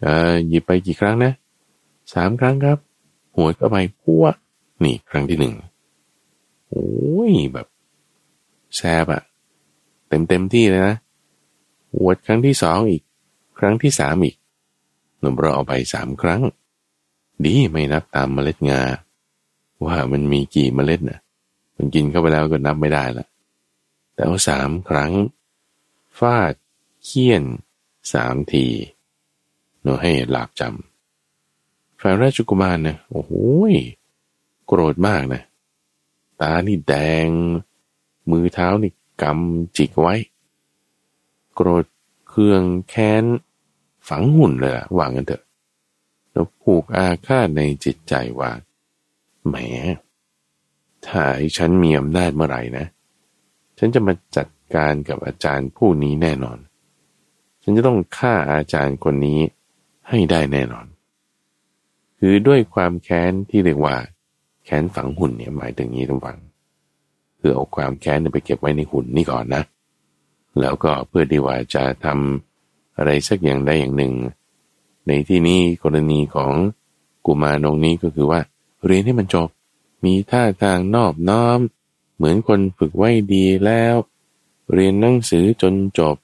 [0.00, 1.32] เอ่อหยิบไปกี่ครั้งนะ
[2.14, 2.78] สามครั้งครับ
[3.34, 4.24] หัวก็ไปพัว
[4.84, 5.54] นี่ครั้งที่หนึ่ง
[6.68, 7.66] โอ้ยแบบ
[8.76, 9.22] แซบอะ
[10.08, 10.96] เต็มเต็มที่เลยนะ
[11.96, 13.02] หวดครั้งที่สองอีก
[13.58, 14.36] ครั้งที่สามอีก
[15.20, 16.42] หนุ่มเราเอาไปสามครั้ง
[17.44, 18.82] ดีไม่นับตามเมล็ดงา
[19.86, 21.20] ว่ามันมีกี่เมล็ดนะ่ะ
[21.76, 23.26] มันกินเข้าไปแล้วก็นับไม่ได้ละ
[24.14, 25.12] แต่ว่าสามครั้ง
[26.18, 26.54] ฟาด
[27.04, 27.44] เคี่ยน
[28.12, 28.66] สามที
[29.82, 33.32] เนาให้หลาบจำฝ่ายราชกุมารนะโอ้โห
[34.66, 35.42] โกรธมากนะ
[36.40, 36.94] ตานี่แด
[37.26, 37.28] ง
[38.30, 38.92] มือเท้านี่
[39.22, 40.14] กำจิกไว้
[41.54, 41.84] โกรธ
[42.28, 43.24] เคืองแค้น
[44.08, 45.42] ฝังหุ่นเลยว่างันเถอะ
[46.30, 48.50] แล้วผูกอาฆาตในจิตใจว่า
[49.46, 49.56] แหม
[51.06, 52.86] ถ้าไอ้ฉันมีอำนาจเมื่อไหร่นะ
[53.78, 56.58] ฉันจะมาจัดการกับอาจารย์ผู้นี้แน่นอน
[57.62, 59.40] ฉันจะต้องฆ่าอาจารย์คนนี้
[60.08, 60.86] ให้ได้แน่นอน
[62.18, 63.96] คือด้วยความแค้นที่เรียกว่า
[64.64, 66.38] แค้นฝังหุ่นเนี่ยหมายถึงนี้ทุกฝัง
[67.40, 69.62] คือเอาความแค้นไปเก็บไว้ในหุ่นนี่ก่อนนะ
[70.60, 74.14] แล้วก็เพื่อที่ว่าจะทำอะไรสักอย่างใดอย่างหนึ่ง
[75.06, 76.52] ในที่นี้กรณีของ
[77.26, 78.40] กุมารองนี้ก็คือว่า
[78.86, 79.48] เรียนให้มันจบ
[80.04, 81.58] มีท่าทางนอบน้อม
[82.16, 83.94] เหมือนคนฝึกไว้ดีแล้ว
[84.72, 86.16] เรียนหนังสือจนจบ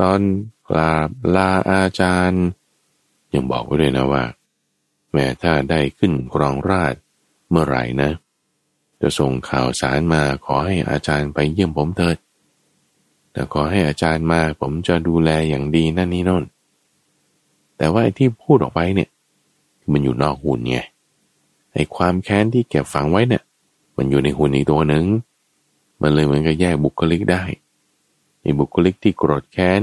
[0.00, 0.20] ตอน
[0.68, 2.44] กราบลาอาจารย์
[3.34, 4.24] ยังบอกไว้ด้วยนะว่า
[5.12, 6.94] แม้ถ้าได้ขึ้นครองราช
[7.50, 8.10] เมื่อไหร่นะ
[9.00, 12.16] จะส่งข่าวสารมาขอให้อาจารย์ไปเยี่ยมผมเถิด
[13.32, 16.44] แต่ขอให้อาจารย์มาผมจะดูแลอย่างดีนั่นนี่นน
[17.76, 19.08] แต่ว่าไอ้ที่พูดออกไปเนี่ย
[19.92, 20.78] มันอยู่นอกหุ่นไง
[21.72, 23.42] ไอ้ความแค้นที่เก็บฝังไว้เนี่ย
[23.96, 25.04] มันอยู่ในหุ่นอีกตัวหนึ่ง
[26.00, 27.42] มันเลยเหมือนกับแยกบุคลิกได้
[28.40, 29.80] ไอ้บุคลิกที่โกรธแค้น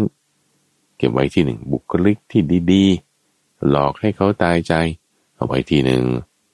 [0.97, 4.73] เก็บไว้ที่หนึ่ง บุคลิกที่ดีๆ หลอกให้เขาตายใจ
[5.36, 6.04] เอาไว้ที่หนึ่ง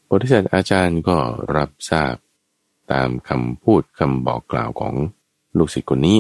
[0.10, 1.18] บริษัทอาจารย์ก็
[1.56, 2.16] รับทราบ
[2.92, 4.96] ตามคำพูดคำบอกกล่าวของ
[5.58, 6.20] ลูกศิษย์คนนี้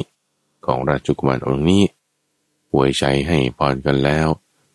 [0.65, 1.84] ของราชกุมารองค์นี้
[2.71, 4.28] หวยใช้ให้พรกันแล้ว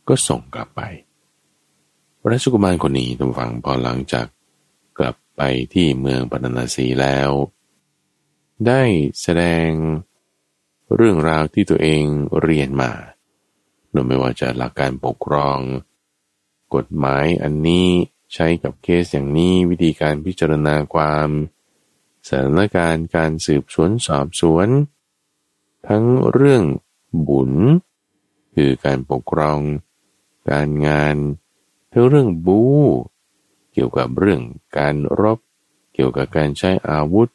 [0.08, 0.80] ก็ส่งกลับไป
[2.30, 4.26] ราชกุมารคนนี้ทุกฝังพอหลังจาก
[4.98, 5.42] กลับไป
[5.74, 7.30] ที่เมืองปัตนาสีแล้ว
[8.66, 8.82] ได้
[9.20, 9.70] แสดง
[10.96, 12.04] เรื่องราวที่ตัวเอง
[12.40, 12.92] เรียนมา
[13.90, 15.58] โดยไม่ว่าจะหลักการปกครอง
[16.74, 17.88] กฎหมายอันนี้
[18.34, 21.28] ใช้กับเคสอย่างนี้วิธีการพิจารณาความ
[22.26, 24.68] สถานการณ์การสืบสวนสอบสวน
[25.88, 26.64] ทั้งเรื่อง
[27.28, 27.52] บุญ
[28.54, 29.60] คือการปกครอง
[30.50, 31.16] การงาน
[31.92, 32.60] ทั้งเรื่องบู
[33.72, 34.40] เกี่ยวกับเรื่อง
[34.78, 35.38] การรบ
[35.94, 37.28] เกี่ยวกับการใช้อาวุธ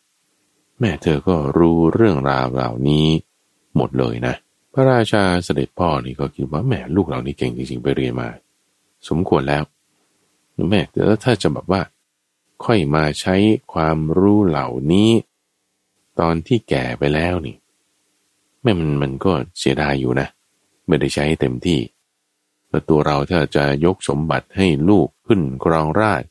[0.79, 3.07] แม่เธอก็รู้เรื่องราวเหล่านี้
[3.75, 4.35] หมดเลยนะ
[4.73, 8.29] พระราชาเสด็จพ่อนี่ก็คิดว่าแม่ลูกเรานี่เก่งจริงๆไปเรียนมา
[9.09, 9.63] สมควรแล้ว
[10.69, 11.81] แม่แล้วถ้าจะแบบว่า
[12.65, 13.35] ค่อยมาใช้
[13.73, 15.11] ความรู้เหล่านี้
[16.19, 17.55] ตอนที่แก่ไปแล้วนี่
[18.61, 20.27] แม่มันมันก็เสียดายอยู่นะ
[20.87, 21.79] ไม่ได้ใช้เต็มที่
[22.69, 26.23] แล้วตัวเราถ้าจะยกสมบัติให้ลูกขึ้นครองราช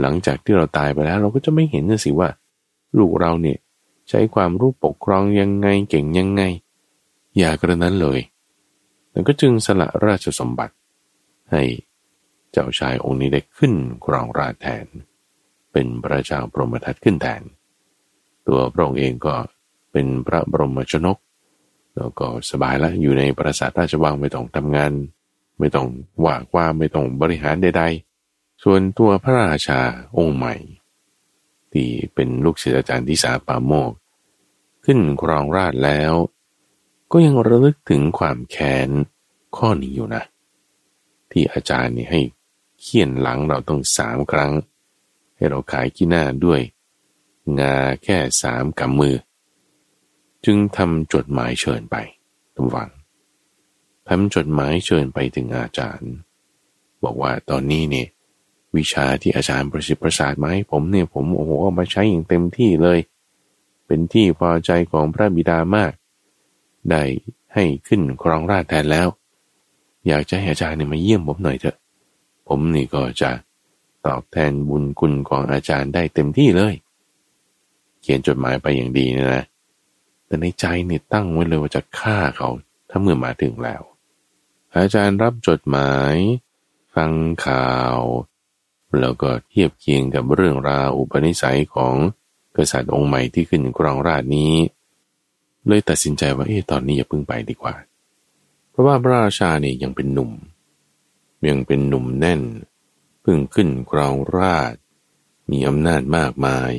[0.00, 2.28] หลังจากที่เราตายไปแล้ว เราก็จะไม่เห็นนะสิว่า
[2.98, 3.58] ลูกเราเนี่ย
[4.08, 6.42] ใช้ความรู้ปกครองยังไงเก่งยังไง
[7.38, 8.20] อย่ากระนั้นเลย
[9.10, 10.74] แล้วก็จึงสละราชสมบัติ
[11.50, 11.62] ให้
[12.52, 13.72] เจ้าชายองค์นี้ได้ขึ้น
[14.04, 14.86] ครองราชแทน
[15.74, 17.42] เป็นพระเจ้าพรหมทัตขึ้นแทน
[18.46, 19.36] ตัวพระองค์เองก็
[19.92, 21.18] เป็นพระบรมชนก
[21.96, 24.92] แล้วก็สบายละอยู่ในปราสาทราชวังไม่ต้องทำงาน
[25.58, 25.88] ไม่ต้อง
[26.24, 29.80] ว่าความไม่ต้องบริหารใดๆ ส่วนตัวพระราชา
[30.18, 30.54] องค์ใหม่
[31.72, 33.92] ที่เป็นลูกศิษย์อาจารย์ที่สาปาโมก
[34.84, 36.12] ขึ้นครองราชแล้ว
[37.12, 38.90] ก็ยังระลึกถึงความแค้น
[39.56, 40.22] ข้อนี้อยู่นะ
[41.30, 42.20] ที่อาจารย์นี่ให้
[42.80, 44.52] เขียนหลังเราต้องสามครั้ง
[45.36, 46.60] ให้เราขายขี้หน้าด้วย
[47.60, 49.16] งาแค่สามกำมือ
[50.44, 51.96] จึงทำจดหมายเชิญไป
[52.56, 52.90] ตำวัง
[54.08, 56.12] ทำจดหมายเชิญไปถึงอาจารย์
[57.04, 58.08] บอกว่าตอนนี้เนี่ย
[58.76, 62.98] วิชาที่อาจารย์ประสิทธิ์ประสาทมาให้ผมเนี่ยผมโอ้โหเอามาใช้อย่างเต็มที่เลย
[63.86, 65.92] เป็นที่พอใจของพระบิดามาก
[66.90, 67.02] ได้
[67.54, 69.08] ให้ขึ้นครองราชแทนแล้ว
[70.06, 71.76] อยากจะให้อาจารย์เนี่ยมาเยี่ยมผมหน่อยเถอะ
[72.48, 73.30] ผมนี่ก็จะ
[74.06, 76.74] ตอบแทนบุญคุณของอาจารย์ได้เต็มที่เลย
[78.00, 79.44] เขียนจดหมายไปอย่างดีนะนะ
[80.26, 82.48] แต่ในใจเนี่ยตั้งไว้เลยว่าจะฆ่าเขา
[82.90, 83.82] ถ้าเมื่อมาถึงแล้ว
[84.76, 86.14] อาจารย์รับจดหมาย
[86.94, 87.12] ฟัง
[87.46, 87.98] ข่าว
[89.00, 91.94] แล้วก็เทียบเคียงกับเรื่องราวอุปนิสัยของ
[92.56, 94.54] กษัตริย์องค์ใหม่ที่ขึ้นครองราชนี้
[95.66, 97.74] เลยตัดสินใจว่าเอ๊ะตอนนี้อย่าเพิ่งไปดีกว่า
[98.70, 100.30] เพราะว่าพระราชาเนี่ยยังเป็นหนุ่ม
[101.48, 102.40] ยังเป็นหนุ่มแน่น
[103.24, 104.74] พิ่งขึ้นครองราช
[105.50, 106.72] มีอำนาจมากมาย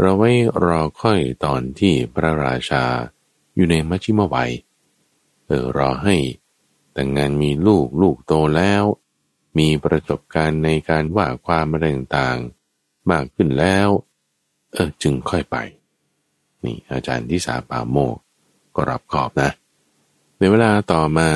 [0.00, 0.32] เราไว้
[0.64, 2.84] รอค่อยตอนที่พระราชา
[3.54, 4.52] อยู่ในมัชชิมวัย
[5.46, 6.16] เออรอให้
[6.92, 8.84] แต่งงานมีลูกลูกโตแล้ว
[9.58, 13.88] มีประสบการณ์ในการว่าความอะไรต่างๆมากขึ้นแล้ว
[14.72, 15.56] เออจึงค่อยไป
[16.64, 18.16] นี่อาจารย์ที่สาปาโมก
[18.74, 19.50] ก็รับขอบนะ
[20.36, 21.30] ในเวลาต่อมา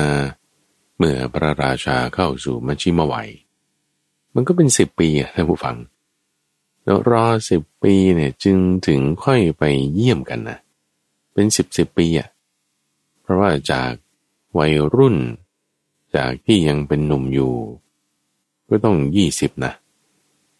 [0.97, 3.29] เมื่อพระราชาเข้าสู่มัชชิมวัย
[4.33, 5.77] มันก็เป็นสิบปีอะท่านผู้ฟัง
[6.83, 9.63] แล้วรอสิบปีเนี่ยจึงถึงค่อยไป
[9.93, 10.57] เยี่ยมกันนะ
[11.33, 12.29] เป็นสิบสิบปีอะ
[13.21, 13.91] เพราะว่าจาก
[14.57, 15.17] วัยรุ่น
[16.15, 17.53] จากที่ยังเป็นหนุ่มอยู่
[18.69, 19.73] ก็ต้องยี่สิบนะ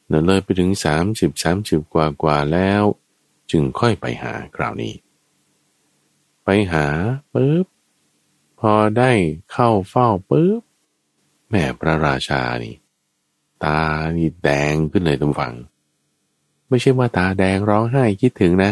[0.08, 2.84] เนเลยไปถึงสามสิบสามสิบกว่ากว่าแล้ว
[3.52, 4.94] จึงค่อยไปหาคราวนี้
[6.44, 6.88] ไปหา
[7.34, 7.66] ปุ๊บ
[8.60, 9.12] พอได้
[9.52, 10.62] เข้าเฝ้าปุ๊บ
[11.50, 12.76] แม่พระราชานี่
[13.66, 13.82] ตา
[14.18, 15.56] นี่แดงขึ้นเลยทุกฝัง
[16.70, 18.72] ไม่ใช่ว่าตาแดงร้องไห้คิดถึงนะ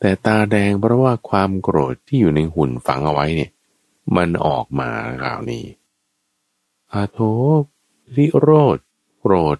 [0.00, 3.50] แต่ตาแดงเพราะว่าความโกรธที่อยู่ในหุ่นฝังเอาไว้เนี่ย
[4.16, 4.90] มันออกมา
[5.22, 5.64] คราวนี้
[6.92, 7.18] อาโท
[8.16, 8.78] ริโรธ
[9.20, 9.58] โกรธ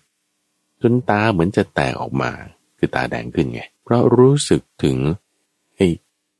[0.82, 2.30] จนตาเหมือนจะแตกออกมา
[2.78, 4.96] คือตาแดงขึ้นไง เพราะรู้สึกถึง
[5.76, 5.86] ไอ้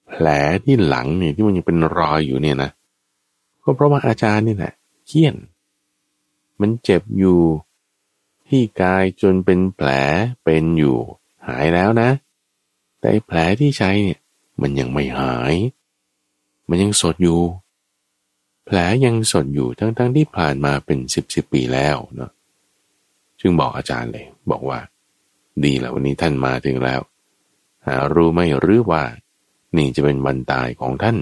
[0.07, 0.27] แผล
[0.65, 2.71] ที่หลังเนี่ยที่มันยังเป็นรอยอยู่เนี่ยนะ
[3.63, 4.73] ก็เพราะว่าอาจารย์นี่แหละ
[5.07, 5.37] เคี่ยน
[6.61, 7.39] มันเจ็บอยู่
[8.49, 9.89] ที่กายจนเป็นแผล
[10.45, 10.99] เป็นอยู่
[11.49, 12.11] หายแล้วนะ
[13.01, 14.21] แต่แผลที่ใช้เนี่ย
[14.61, 15.55] มันยังไม่หาย
[16.69, 17.41] มันยังสดอยู่
[18.65, 22.31] แผลยังสดอยู่ทั้งๆทที่ผ่านมาเป็นสิบสิบปีแล้วเนาะ
[23.41, 24.81] จึงบอกอาจารย์เลย บอกว่า
[25.65, 27.01] ดีแล้ววันนี้ท่านมาถึงแล้ว
[27.87, 29.05] หารู้ไม่หรือว่า
[29.77, 31.19] นี่จะเป็นวันตายของท่าน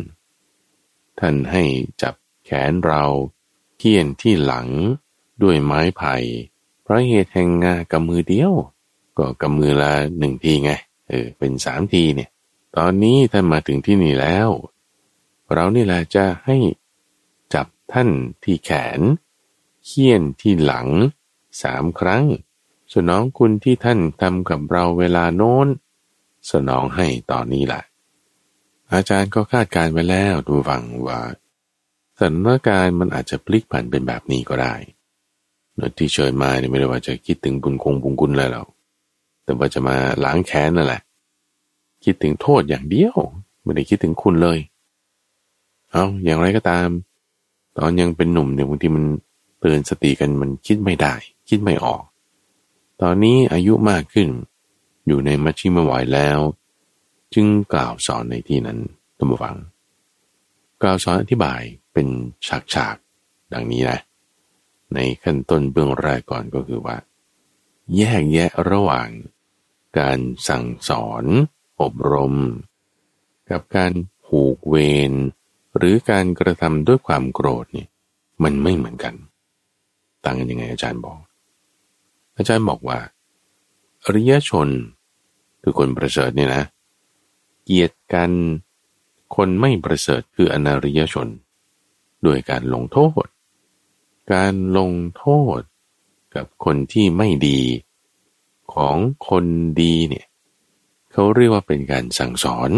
[1.21, 1.63] ท่านให้
[2.03, 3.05] จับแขนเรา
[3.79, 4.69] เคี่ยนที่หลัง
[5.43, 6.15] ด้วยไม้ไผ่
[6.87, 8.53] เพราะเหตุแห่งงากับมือเดียว
[9.19, 10.71] ก็กับมือละหนึ่งทีไง
[11.09, 12.31] เออ เป็นสามทีเนี่ย
[12.77, 14.49] ตอนนี้ท่านมาถึงที่นี่แล้ว
[15.53, 16.57] เรานี่แหละจะให้
[17.55, 18.09] จับท่าน
[18.43, 19.01] ที่แขน
[19.85, 20.89] เคี่ยนที่หลัง
[21.63, 22.25] สามครั้ง
[22.95, 25.69] สนองคุณที่ท่านทำกับเราเวลาโน้น
[26.53, 27.83] สนองให้ตอนนี้แหละ
[28.93, 31.21] อาจารย์ก็คาดการไว้แล้วดูฟังว่า
[32.19, 34.75] สถานการณ์มันอาจจะพลิกผันเป็นแบบนี้ก็ได้
[35.99, 38.69] ที่เชิญมาเนี่ยไม่ได้ว่าจะคิดถึงบุญคงบุญคุณอะไรหรอก
[39.45, 41.01] แต่ว่าจะมาล้างแค้นนั่นแหละ
[42.05, 43.17] คิดถึงโทษอย่างเดียว
[43.63, 44.59] ไม่ได้คิดถึงคุณเลย
[45.91, 46.89] เอาอย่างไรก็ตาม
[47.77, 49.05] ตอนยังเป็นหนุ่มเนี่ยบางทีมัน
[49.61, 51.15] เตือนสติกันมันคิดไม่ได้
[51.49, 52.03] คิดไม่ออก
[53.03, 54.29] ตอนนี้อายุมากขึ้น
[55.07, 56.39] อยู่ในมัชชิมวัยแล้ว
[57.35, 58.79] จึงกล่าวสอนในที่นั้น
[59.19, 59.57] ตัมฟัง
[60.83, 61.61] กล่าวสอนอธิบาย
[61.93, 62.07] เป็น
[62.75, 63.99] ฉากๆดังนี้นะ
[64.95, 66.97] ในขั้นต้นเบื้องแรกก่อนก็คือว่า
[67.97, 69.09] แยกแยะระหว่าง
[69.99, 70.19] การ
[70.49, 71.25] สั่งสอน
[71.81, 72.35] อบรม
[73.51, 73.93] กับการ
[74.25, 74.77] ผูกเว
[75.11, 75.13] ร
[75.77, 77.87] หรือการกระทำด้วยความโกรธนี่
[78.43, 79.15] มันไม่เหมือนกัน
[80.25, 81.21] ต่างกันยังไงอาจารย์บอก
[82.37, 82.99] อาจารย์บอกว่า
[84.05, 84.69] อริยชน
[85.63, 86.65] คือคนประเสริฐเนี่ยนะ
[87.65, 88.31] เกียรติกัน
[89.37, 91.29] คนไม่ประเสริฐคืออนาริยชน
[92.27, 93.27] ด้วยการลงโทษ
[94.33, 95.27] การลงโท
[95.59, 95.61] ษ
[96.35, 97.61] กับคนที่ไม่ดี
[98.75, 98.97] ของ
[99.29, 99.45] คน
[99.81, 100.27] ดีเนี่ย
[101.13, 102.71] เขาเรียกว่าเป็นการสั่งสอน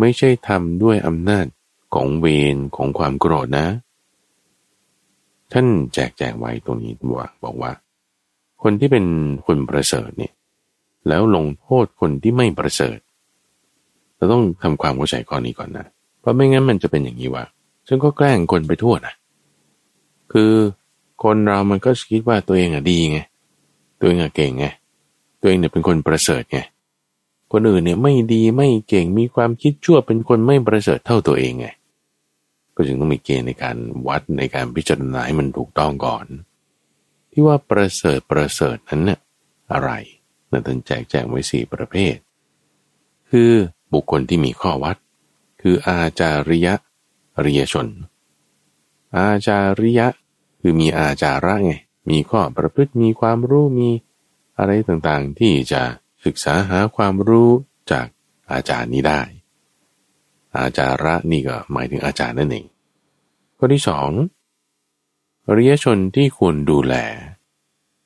[0.00, 1.46] ไม่ใช่ทำด้วยอำนาจ
[1.94, 3.68] ของเวรของความโกรธนะ
[5.52, 7.72] ท่านแจกแจงไว้ตรงนี้ว่าบอกว่า
[8.62, 9.04] คนที่เป็น
[9.46, 10.32] คนประเสริฐเนี่ย
[11.08, 12.98] แล้วลงโทษคนที่ไม่ประเสริฐ
[14.16, 15.86] เราต้องทำความเข้าใจข้อนี้ก่อนนะ
[16.20, 17.44] เพราะไม่งั้นมันจะเป็นอย่างนี้ว่า
[17.86, 19.14] ฉันก็แกล้งคนไปทั่วนะ
[20.32, 20.52] คือ
[21.22, 23.18] คนเรามันก็คิดว่าตัวเองอะดีไง
[23.98, 24.66] ตัวเองอะเก่งไง
[25.40, 26.58] ตัวเองเนี่ยเป็นคนประเสริฐไง
[27.52, 31.66] คนอื่นเนี่ยไม่ดีไม่เก่งมีความคิดชั่วเป็นคนไม่ประเสริฐเท่าตัวเองไง
[32.74, 33.76] ก็จึงต้องมีเกณฑ์ในการ
[34.08, 36.26] วัดในการพิจารณาให้มันถูกต้องก่อน
[37.30, 39.20] ที่ว่าประเสริฐประเสริฐนั้นเนี่ย
[39.72, 39.90] อะไร
[40.50, 42.16] นั่นท่านแจกแจงไว้สี่ประเภท
[43.30, 43.52] คือ
[43.92, 44.96] บุคคลที่มีข้อวัด
[45.62, 46.74] คืออาจาริยะ
[47.44, 47.86] ริยชน
[49.16, 50.08] อาจาริยะ
[50.60, 51.72] คือมีอาจาระไง
[52.10, 53.90] มีข้อประพฤติมีความรู้มี
[54.58, 55.82] อะไรต่างๆ ที่จะ
[56.24, 57.50] ศึกษาหาความรู้
[57.90, 58.06] จาก
[58.52, 59.20] อาจารย์นี้ได้
[60.56, 62.66] อาจาระนี่ก็หมายถึงอาจารย์นั่นเอง
[63.56, 64.10] ข้อที่สอง
[65.46, 66.94] อริยชนที่ควรดูแล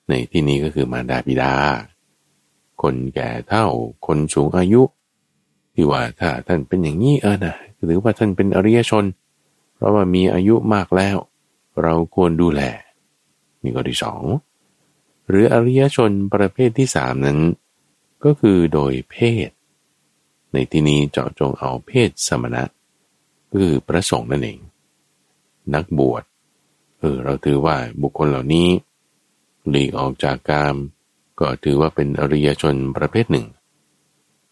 [0.09, 1.55] ในที่นี้ก็คือมารดาบิดา
[2.83, 3.67] คนแก่เท่า
[4.07, 4.83] คนสูงอายุ
[5.75, 9.05] ที่ว่าถ้าท่านเป็นอย่างนี้เออนะหรือว่าท่านเป็นอริยชน
[9.81, 11.17] เพราะว่ามีอายุมากแล้ว
[11.83, 12.63] เราควรดูแล
[13.63, 14.23] นี่ก็ที่สอง
[15.29, 17.39] หรืออริยชนประเภทที่สามนั้น
[18.25, 19.17] ก็คือโดยเพ
[19.49, 19.51] ศ
[20.53, 22.65] ในที่นี้เจาะจงเอาเพศสมณะ
[23.53, 24.59] คือพระสงฆ์นั่นเอง
[25.75, 26.23] นักบวช
[26.99, 28.69] เออเราถือว่าบุคคลเหล่านี้
[29.69, 30.77] หลีกออกจากกาม
[31.41, 33.47] ก็ถือว่าเป็นอริยชนประเภทหนึ่ง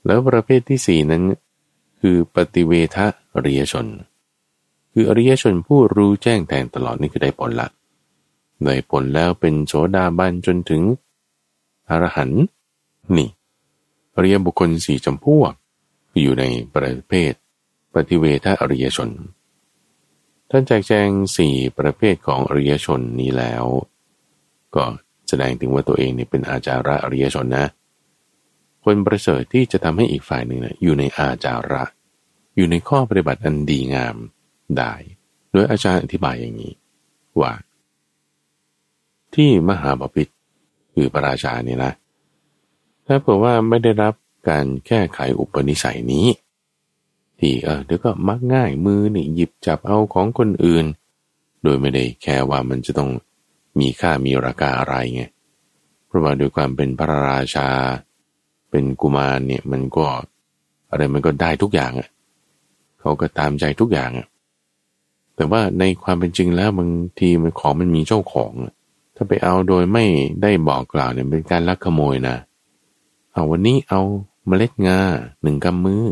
[0.06, 1.24] แล้วประเภทที่สี่นั้น
[2.00, 3.86] คือปฏิเวทะอริยชน
[5.00, 7.68] คืออริยชนผู้รู้แจ้งแทงตลอดนี่คือได้ผลละ
[8.64, 10.82] ได้ผลแล้วเป็นโสดาบันจนถึง
[11.88, 12.44] อรหันต์
[13.16, 13.28] นี่
[14.14, 15.52] อริยบุคคลสี่จำพวก
[16.20, 17.32] อยู่ในประเภท
[17.94, 19.08] ปฏิเวทอริยชน
[20.50, 23.64] ท่านแจกแจงสี่ประเภทของอริยชนนี้แล้ว
[24.74, 24.84] ก็
[25.28, 27.66] แสดงถึงว่าตัวเองนี่เป็นอาจาระอริยชนนะ
[28.84, 31.84] คนประเสริฐที่จะทำให้อีกฝ่ายหนึ่งนะอยู่ในอาจาระ
[32.56, 34.18] อยู่ในข้อปฏิบัติอันดีงาม
[34.76, 34.92] ได้
[35.52, 36.72] โดยอาจารย์อธิบายอย่างนี้
[37.40, 37.52] ว่า
[39.35, 40.35] ที่มหาบพิตร
[40.94, 41.92] คือพระราชาเนี่ยนะ
[43.07, 44.14] ถ้าเผื่อว่าไม่ได้รับ
[44.48, 46.26] การแก้ไขอุปนิสัยนี้
[47.38, 50.85] ที่เออเดี๋ยวก็มักง่ายมือนี่หยิบจับเอาของคนอื่น
[51.62, 53.11] โดยไม่ได้แค่ว่ามันจะต้อง
[53.81, 55.22] มีค่ามีราคาอะไรไง
[56.07, 57.68] เพราะว่าด้วยความเป็นพระราชา
[58.70, 60.07] เป็นกุมารเนี่ยมันก็
[60.90, 62.09] อะไรมันก็ได้ทุกอย่างอะ
[63.00, 64.26] เขาก็ตามใจทุกอย่างอะ
[65.38, 68.53] แต่ว่าในความเป็นจริงแล้วบางทีมันของมันมีเจ้าของ
[69.16, 70.05] ถ้าไปเอาโดยไม่
[70.42, 72.37] ได้บอกกล่าวเนี่ยเป็นการลักขโมยนะ
[73.33, 74.01] เอาวันนี้เอา
[74.46, 74.98] เมล็ดงา
[75.42, 76.05] หนึ่งกำมือ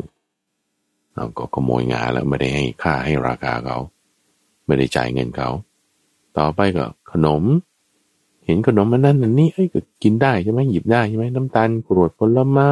[1.15, 3.79] เอาก็ขโมยงาแล้วไม่ได้ให้ค่าให้ราคาเขา
[4.67, 5.49] ไม่ได้จ่ายเงินเขา
[6.39, 7.43] ต่อไปก็ขนม
[8.45, 12.71] เห็นขนมมันนั่นนี่เอ้ยก็กินได้ใช่ไหมหยิบได้ใช่ไหมน้ำตาลกรวดผลไม้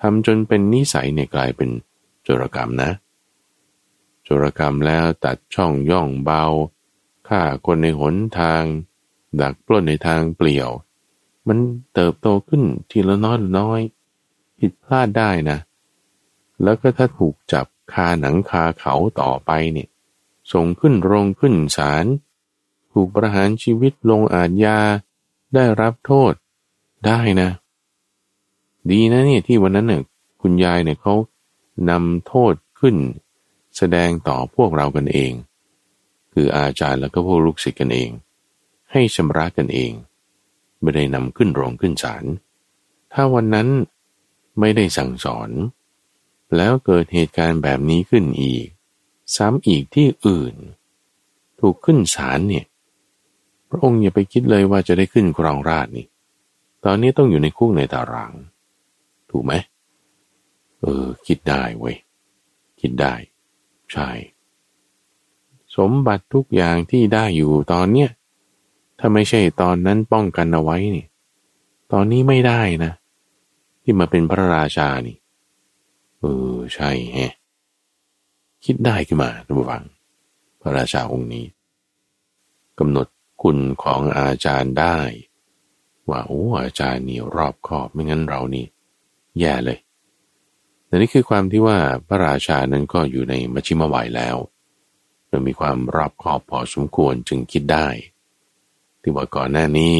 [0.00, 1.68] ทำจนเป็นนิสัยเนี่ยกลายเป็น
[2.22, 2.90] โจรกรรมนะ
[4.30, 6.44] จรกรรมแล้วตัดช่องย่องเบา
[7.28, 8.62] ฆ่าคนในหนทาง
[9.40, 10.70] ดักปล้นในทางเปลี่ยว
[11.48, 11.58] มัน
[11.94, 13.80] เติบโตขึ้นทีละน้อยน้อย
[14.58, 15.58] ผิดพลาดได้นะ
[16.62, 19.88] แล้วก็ถ้าถูกจับคาหนังคาเขาต่อไปเนี่ย
[20.52, 22.06] ส่งขึ้นโรงขึ้นศาล
[22.92, 24.78] ถูกประหารชีวิตลงอาญยา
[25.54, 26.32] ได้รับโทษ
[27.06, 27.50] ได้นะ
[28.90, 30.02] ดีนะเนี่ยที่วันนั้นเนี่ย
[30.40, 31.14] คุณยายเนี่ยเขา
[31.90, 32.96] นำโทษขึ้น
[33.76, 35.32] แสดงต่อพวกเรากันเอง
[36.32, 38.10] คืออาจารย์แล้วก็พวกลูกศิษย์กันเอง
[38.92, 39.92] ให้ชำระกันเอง
[40.80, 42.24] ไม่ได้นำขึ้นโรงขึ้นศาล
[43.12, 43.68] ถ้าวันนั้น
[44.60, 45.50] ไม่ได้สั่งสอน
[46.56, 48.66] แล้วเกิดเหตุการณ์แบบนี้ขึ้นอีก
[49.36, 50.54] ซ้ำอีกที่อื่น
[51.60, 52.66] ถูกขึ้นศาลเนี่ย
[53.68, 56.06] พระองค์อย่าไปคิดเลยว่าจะได้ขึ้นครองราชนี่
[56.84, 58.32] ตอนนี้ต้องอยู่ในคุกในตาราง
[59.30, 59.52] ถูกไหม
[60.80, 61.96] เออ คิดได้เว้ย
[62.80, 63.14] คิดได้
[63.92, 64.10] ใช่
[65.76, 68.10] สมบัติทุกอย่างที่ได้อยู่ตอนเนี้ย
[68.98, 71.06] ถ้าไม่ใช่ตอนนั้นป้องกันเอาไว้นี่
[71.92, 72.92] ตอนนี้ไม่ได้นะ
[73.82, 75.16] ที่มาเป็นพระราชานี่
[76.20, 77.34] เออใช่แฮะ
[78.64, 79.84] คิดได้ขึ้นมาทุกฝัง
[80.60, 81.46] พระราชาองค์นี้
[82.78, 83.06] กำหนด
[83.42, 84.98] คุณของอาจารย์ได้
[86.08, 88.66] ว่าโอ้อาจารย์นี่รอบคอบไม่งั้นเรานี่
[89.40, 89.78] แย่เลย
[90.90, 91.78] แต่นี่คือความที่ว่า
[92.08, 94.36] พระราชานั้นก็อยู่ในมัชชิมวัยแล้ว
[95.28, 97.88] โดยมีความรอบคอบพอสมควรจึงคิดได้
[99.02, 99.94] ที่ว่าก่อนหน้านี้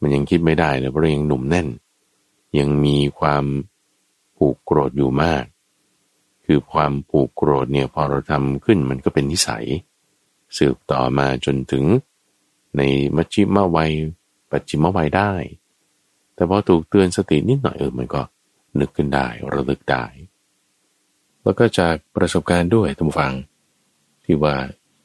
[0.00, 1.68] มันยังคิดไม่ได้เลยเพราะยังหนุ่มแน่น
[2.58, 3.44] ยังมีความ
[4.36, 5.44] ผูกโกรธอยู่มาก
[6.44, 9.64] คือความผูกโกรธเนี่ยพอเราทำขึ้นมันก็เป็นนิสัย
[10.56, 11.84] สืบต่อมาจนถึง
[12.76, 12.82] ใน
[13.16, 13.92] มัชชิมวัย
[14.50, 15.32] ปัจฉิมวัยได้
[16.34, 18.22] แต่พอถูกเตือนสตินิดหน่อยเออมันก็
[18.78, 20.04] นึกขึ้นได้ระลึกได้
[21.42, 23.32] แล้วก็จากประสบการณ์ด้วยท่านฟัง
[24.24, 24.56] ที่ว่า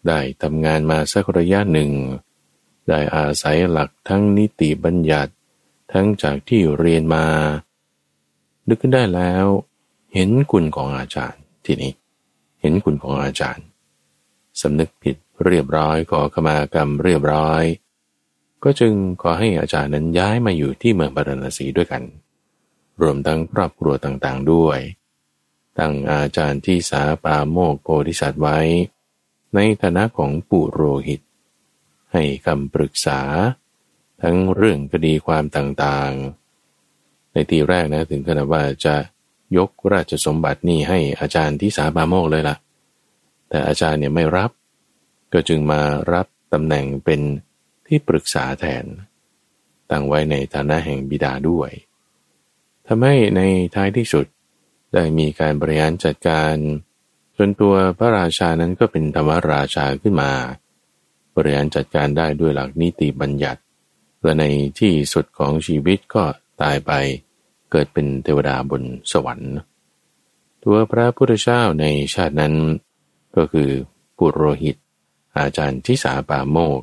[0.07, 1.91] ได้ทำงานมาสักระยะหนึ่ง
[2.89, 5.31] ได้อาศัยหลักทั้งนิติบัญญัติ
[5.93, 7.25] ทั้งจากที่เรียนมา
[8.67, 9.45] นึกขึ้นได้แล้ว
[10.13, 11.93] เห็นคุณของอาจารย์ทีนี้
[12.61, 13.65] เห็นคุณของอาจารย์
[14.61, 17.63] สำนึกผิดเรียบร้อยขอขมากรรมเรียบร้อย
[18.63, 22.03] ก็จึงขอให้อาจารย์นั้นย้ายมาอยู่ที่เมืองบารณสีด้วยกัน
[23.01, 24.79] รวมทั้งครอบครัวต่างๆด้วย
[25.79, 28.59] ตั้งอาจารย์ที่สาปาโมกโพธิสัตว์ไว้
[29.55, 31.21] ในฐานะของปุโรหิต
[32.13, 33.21] ให้คำปรึกษา
[34.21, 38.95] ทั้งเรื่องคดีความต่างๆ ในทีแรกนะถึงขนาดว่าจะ
[39.57, 42.57] ยกราชสมบัตินี่ให้อาจารย์ที่สาปาโมกเลยละ่ะ
[43.49, 44.51] แต่อาจารย์เนี่ยไม่รับ
[45.33, 45.81] ก็จึงมา
[46.13, 47.21] รับตำแหน่งเป็น
[47.87, 48.85] ที่ปรึกษาแทน
[49.91, 51.71] ตั้งไว้ในฐานะแห่งบิดาด้วย
[52.87, 53.41] ทำให้ใน
[53.75, 54.25] ท้ายที่สุด
[54.93, 56.55] ได้มีการบริหารจัดการ
[57.37, 60.31] จนตัวพระราชานั้นก็เป็นธรรมราชาขึ้นมา
[61.35, 63.61] บริหารจัดการได้ด้วยหลักนิติบัญญัติ
[64.23, 64.45] และใน
[64.79, 66.23] ที่สุดของชีวิตก็
[66.61, 66.91] ตายไป
[67.71, 69.55] เกิดเป็นเทวดาบนสวรรค์
[70.63, 72.53] ตัวพระพุทธเจ้าในชาตินั้น
[73.35, 73.69] ก็คือ
[74.17, 74.75] ปุโรหิต
[75.37, 76.79] อาจารย์ทิสาปาโมก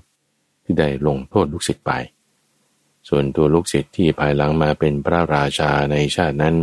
[0.64, 1.92] ที่ได้ลงโทษลูกศิษย์ไป
[3.08, 6.56] ส่วนตัวลูกศิษย์ที่ภายหลังมาเป็นพระราชาในชาตินั้น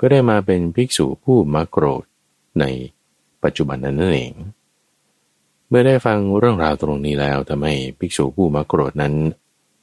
[0.00, 2.04] ก็ได้มาเป็นภิกษุผู้มักโกรธ
[2.60, 2.64] ใน
[3.42, 4.32] ปัจจุบันนั้นเอง
[5.68, 9.14] เมื่อได้ฟังเรื่องราวตรงนี้แล้วทำให้ภิกษุผู้มักโกรธนั้น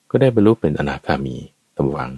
[0.10, 1.36] ก็ได้บรรลุเป็นอนาคามี
[1.78, 2.12] ตำวัง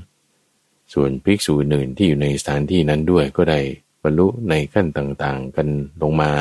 [0.93, 3.59] ส่วนภิกษุอื่นที่อยู่ในสถานที่นั้นด้วยก็ได้
[4.03, 5.67] บรรลุในขั้นต่างๆ กัน
[6.01, 6.31] ลงมา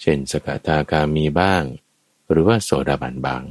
[0.00, 1.62] เช่นสกทาคามีบ้าง
[2.30, 3.42] หรือว่าโสดาบันบาง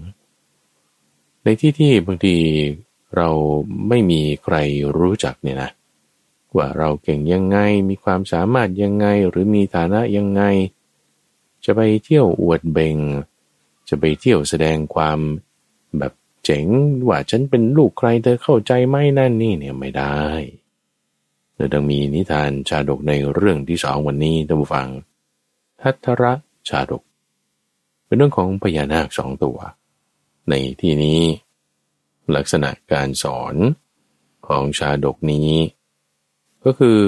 [1.48, 2.36] ในที่ที่บางที
[3.16, 3.30] เรา
[3.90, 4.56] ไม่มีใคร
[4.98, 5.70] รู้จักเนี่ยนะ
[6.56, 7.58] ว่าเราเก่งยังไง
[7.90, 10.44] มีความสามารถยังไง หรือมีฐานะยังไง
[11.66, 12.98] จะไปเที่ยวอวดเบง
[13.90, 15.20] จะไปเที่ยวแสดงความ
[15.98, 16.66] แบบเจ๋ง
[17.08, 20.20] ว่าฉันเป็นลูกใครเธอเข้าใจไหมนั่นนี่เนี่ยไม่ได้
[21.56, 24.88] เราต้องมีนิทานชาดกในเรื่องที่สองวันนี้ท่านผู้ฟัง
[25.82, 26.34] ทัทระ
[26.70, 27.04] ชาดก
[28.06, 29.58] เป็นเรื่องของพญานาคสองตัว
[30.50, 31.22] ในที่นี้
[32.36, 33.56] ลักษณะการสอน
[34.48, 35.52] ของชาดกนี้
[36.64, 37.00] ก็คือ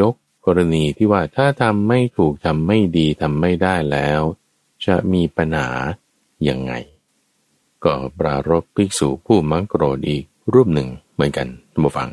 [0.00, 0.14] ยก
[0.46, 4.20] กรณีที่ว่าถ้าทำไม่ถูกทำไม่ดีทำไม่ได้แล้ว
[4.86, 5.70] จะมีปัญหา
[6.48, 6.72] ยังไง
[7.84, 12.10] ก็ปรารบภิกษุผู้มังโกรธอีกรูปหนึ่งเหมือนกันท่านผู้ฟัง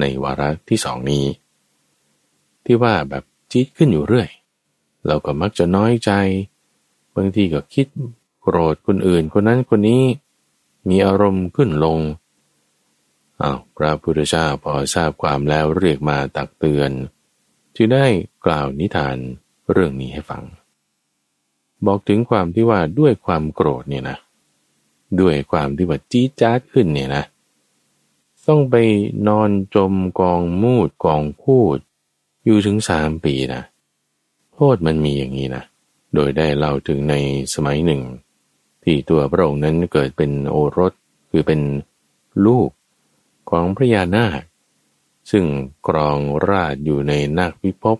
[0.00, 1.24] ในวาระที่สองนี้
[2.64, 4.28] ที่ว่าแบบจี๊ดขึ้นอยู่เรื่อย
[5.06, 6.10] เราก็มักจะน้อยใจ
[7.14, 7.86] บางทีก็คิด
[8.50, 10.02] โกรธคนอื่นคนนั้นคนนี้
[10.88, 11.98] มีอารมณ์ขึ้นลง
[13.42, 16.90] อา้าวพระพุทธเจ้าพอทราบความแล้วเรียกมาตักเตือน
[17.74, 18.06] จึงได้
[18.46, 19.16] กล่าวนิทาน
[19.70, 20.44] เรื่องนี้ให้ฟัง
[21.86, 24.18] บอกถึงความที่ว่าด้วยความโกรธเนี่ยนะ
[25.20, 27.24] ด้วยความที่ว่าจี้จ๊าดขึ้นเนี่ยนะ
[28.46, 28.76] ต้องไป
[29.28, 31.76] นอนจมกองมูดกองพูด
[32.44, 33.62] อยู่ถึงสามปีนะ
[34.54, 35.64] โทษมันมีอย่างนี้นะ
[36.14, 37.14] โดยได้เล่าถึงใน
[37.56, 38.02] สมัยหนึ่ง
[38.90, 40.92] ที่ตัวพระองค์นั้นเกิดเป็นโอรส
[41.30, 41.60] คือเป็น
[42.46, 42.70] ลูก
[43.50, 44.42] ของพระยานาค
[45.30, 45.44] ซึ่ง
[45.88, 46.18] กรอง
[46.48, 47.98] ราชอยู่ในนาควิภพ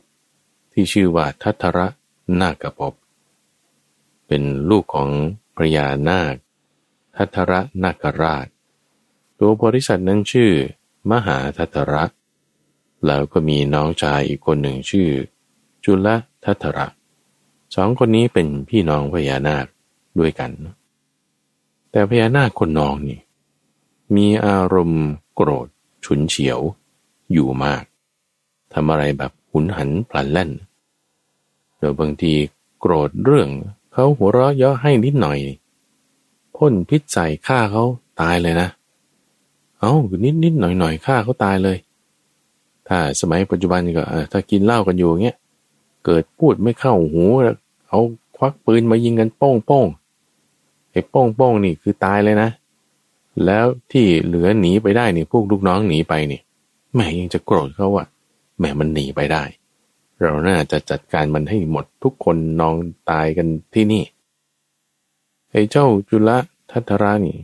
[0.73, 1.87] ที่ชื่อว่าทัทระ
[2.41, 2.93] นาคภพ
[4.27, 5.11] เป็นลูกของ
[5.57, 6.35] พระยานาค
[7.17, 8.47] ทัทระนาคราช
[9.39, 10.53] ตัวบริษัทนั้นชื่อ
[11.11, 12.05] มหาทัทระ
[13.07, 15.09] แล้วก็มีน้องชายอีกคนหนึ่งชื่อ
[15.85, 16.09] จุล
[16.45, 16.87] ทัทระ
[17.75, 19.67] สองคนนี้เป็นพี่น้องพญานาค
[20.21, 20.53] ด้วยกัน
[21.91, 23.19] แต่พญานาคคนนองนี่
[24.17, 25.67] มีอารมณ์โกรธ
[26.05, 26.61] ฉุนเฉียว
[27.33, 27.83] อยู่มาก
[28.73, 30.51] ทำอะไรแบบหุนหันพลันแล่น
[31.79, 32.33] โดยบางที
[32.81, 33.49] โกรธเรื่อง
[33.93, 35.39] เขาหัวเราะเยาะให้นิดหน่อย
[36.57, 37.85] พ่นพิษใส่ฆ่าเขา
[38.21, 38.69] ตายเลยนะ
[39.81, 39.93] เอา
[40.25, 41.79] นิดนิดหน่อยหน่อยฆ่าเขาตายเลย
[42.89, 45.37] ถ้าสมัยปัจจุบันก็ถ้ากินเหล้ากันอยู่เงี้ย
[46.05, 47.25] เกิดพูดไม่เข้าหู
[47.89, 48.01] เอา
[48.37, 49.87] ควักปืนมายิงกันโป้งโป้ง
[50.99, 52.51] ออ้โป้งโป้งนี่คือตายเลยนะ
[53.47, 56.41] แล้วที่เหลือหนีไปได้นี่พวกลูกน้องหนีไปนี่
[56.95, 58.05] แม่ยังจะโกรธเขาว่า
[58.61, 59.45] แม่มันหนีไปได้
[60.21, 62.75] เราน่าจะจัดการมันให้หมดทุกคนนอง
[63.11, 64.05] ตายกันที่นี่
[65.51, 66.31] ไอ้เจ้าจุล
[66.71, 67.39] ทัตรานี่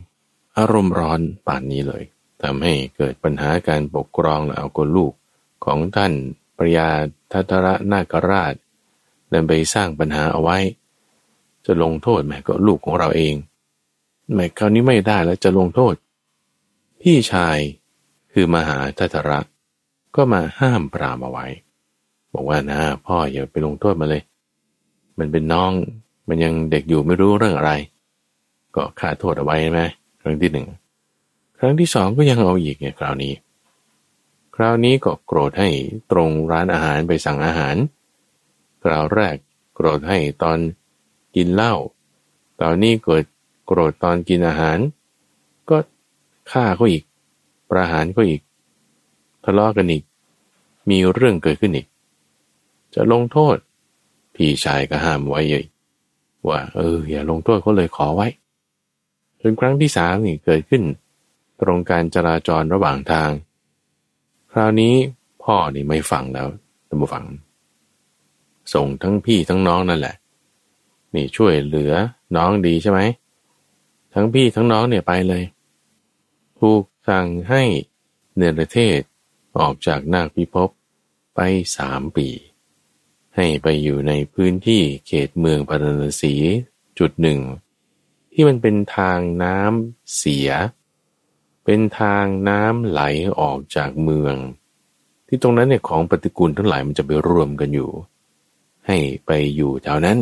[0.57, 2.03] อารมณ์ร้อนป่านนี้เลย
[2.43, 5.13] ทำให้เกิดปัญหาการปกครองและเอากลูก
[5.65, 6.13] ของท่าน
[6.57, 6.89] ปริยา
[7.31, 8.53] ทัตระนาคราช
[9.29, 10.57] เดินไปสร้างปัญหาเอาไว้
[11.65, 13.35] จะลงโทษแม่ก็ลูกของเราเอง
[14.33, 15.93] แม่คราวนี้ไม่ได้แล้วจะลงโทษ
[17.01, 17.57] พี่ชาย
[18.31, 19.39] คือมหาทัตระ
[20.15, 21.45] ก็มาห้ามปรามเอาไว้
[22.33, 24.23] บอกว่านะพ่ออย่าไปลงโทษมาเลย
[25.17, 25.71] มันเป็นน้อง
[26.27, 27.71] มันยังเด็กอยู่ไม่รู้เรื่องอะไร
[28.75, 29.81] ก็ขาโทษเอาไว้ไหม
[30.21, 30.67] ครั้งที่หนึ่ง
[31.57, 33.33] ครั้งที่สองก็ยังเอาอีกไงคราวนี้
[34.55, 35.69] คราวนี้ก็โกรธให้
[36.11, 37.75] ตรงร้านอาหารไปสั่งอาหาร
[38.83, 39.35] คราวแรก
[39.75, 40.57] โกรธให้ตอน
[41.35, 41.73] กินเหล้า
[42.61, 43.23] ตอนนี้เกิด
[43.65, 44.77] โกรธตอนกินอาหาร
[45.69, 45.77] ก็
[46.51, 47.03] ฆ่าก็อีก
[47.69, 48.41] ประหารก็อีก
[49.43, 50.03] ทะเลาะกันอีก
[50.89, 51.87] มีเรื่องเกิดขึ้นอีก
[52.95, 53.57] จะลงโทษ
[54.35, 55.65] พี่ชายก็ห้ามไว้เลย
[56.47, 58.27] ว่า เออ อย่าลงโทษเขาเลยขอไว้
[59.41, 60.83] จนครั้งที่สามนี่เกิดขึ้น
[61.61, 63.29] ตรงการจราจรระหว่างทาง
[64.51, 64.93] คราวนี้
[65.43, 66.47] พ่อนี่ไม่ฟังแล้ว
[66.89, 67.25] ตัมบฟัง
[68.73, 70.15] ส่งทั้งพี่ทั้งน้องนั่นแหละ
[71.15, 71.93] นี่ช่วยเหลือ
[72.35, 72.99] น้องดีใช่ไหม
[74.13, 75.43] ทั้งพี่ทั้งน้องเนี่ยไปเลย
[76.59, 77.63] ถูกสั่งให้
[78.35, 79.01] เนรเทศ
[79.57, 80.69] ออกจากนาคพิภพ
[81.35, 81.39] ไป
[81.77, 82.27] สามปี
[83.35, 86.33] ให้ไปอยู่ในพื้นที่เขตเมืองปารณสี
[86.99, 87.39] จุดหนึ่ง
[88.31, 90.49] ที่มันเป็นทางน้ำเสีย
[91.65, 93.01] เป็นทางน้ำไหล
[93.39, 94.35] ออกจากเมือง
[95.27, 97.89] ที่ตรงนั้นเนี่ยของปฏิกูลทั้งหลายมันจะไปรวมกันอยู่
[98.87, 100.17] ให้ไปอยู่แถวนั้น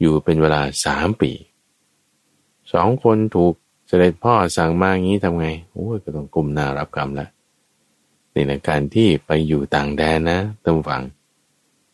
[0.00, 1.32] อยู่เป็นเวลาสามปี
[2.72, 3.54] สองคนถูก
[3.86, 7.30] เสด็จพ่อสั่งมาอย่างนี้ทำไงโอ้ยก็ต้องกุมนารับกรรมแล้ว
[8.48, 11.02] ในการที่ไปอยู่ต่างแดนนะตั้งฟัง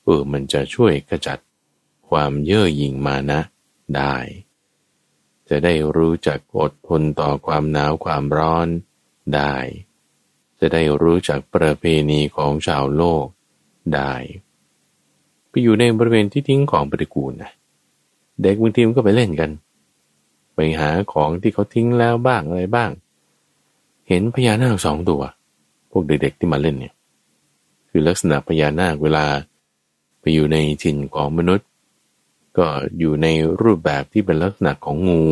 [0.02, 1.38] เออมันจะช่วยขจัด
[2.08, 3.40] ความเย่อหยิ่งมานะ
[3.96, 4.16] ได้
[5.48, 8.68] จะได้รู้จักอดทนต่อความหนาวความร้อน
[9.34, 9.54] ได้
[10.60, 13.26] จะได้รู้จักประเพณีของชาวโลก
[13.94, 14.12] ได้
[15.48, 17.52] ไปอยู่ในบริเวณที่ทิ้งของปฏิกูลนะ
[18.42, 19.50] เด็กบางทีมันก็ไปเล่นกัน
[20.54, 22.90] ไปหาของที่เขาทิ้งแล้วบ้างอะไรบ้าง
[24.08, 25.22] เห็นพญานาคสองตัว
[25.90, 26.94] พวกเด็กๆที่มาเล่นเนี่ย
[27.88, 29.24] คือลักษณะพญานาคเวลา
[30.20, 31.68] ไปอยู่ในถิ่นของมนุษย์
[32.58, 32.66] ก็
[32.98, 33.26] อยู่ใน
[33.62, 35.24] รูปแบบที่เป็นลักษณะของงู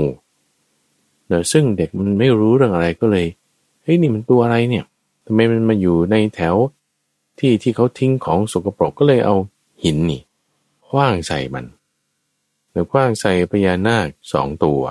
[1.29, 3.27] เนะซึ่งเด็กมันไม่รู้เรื่องอะไรก็เลย
[3.83, 4.85] เฮ้ยนี่มันตัวอะไรเนี่ย
[5.27, 6.57] ทำไมมันมาอยู่ในแถว
[7.39, 9.37] ที่ที่เขาทิ้งของสกปรกก็เลยเอา
[9.83, 10.21] หินนี่
[10.89, 11.65] คว้างใส่มัน
[12.75, 14.83] แล้วคว้างใส่พญานาคสองตัว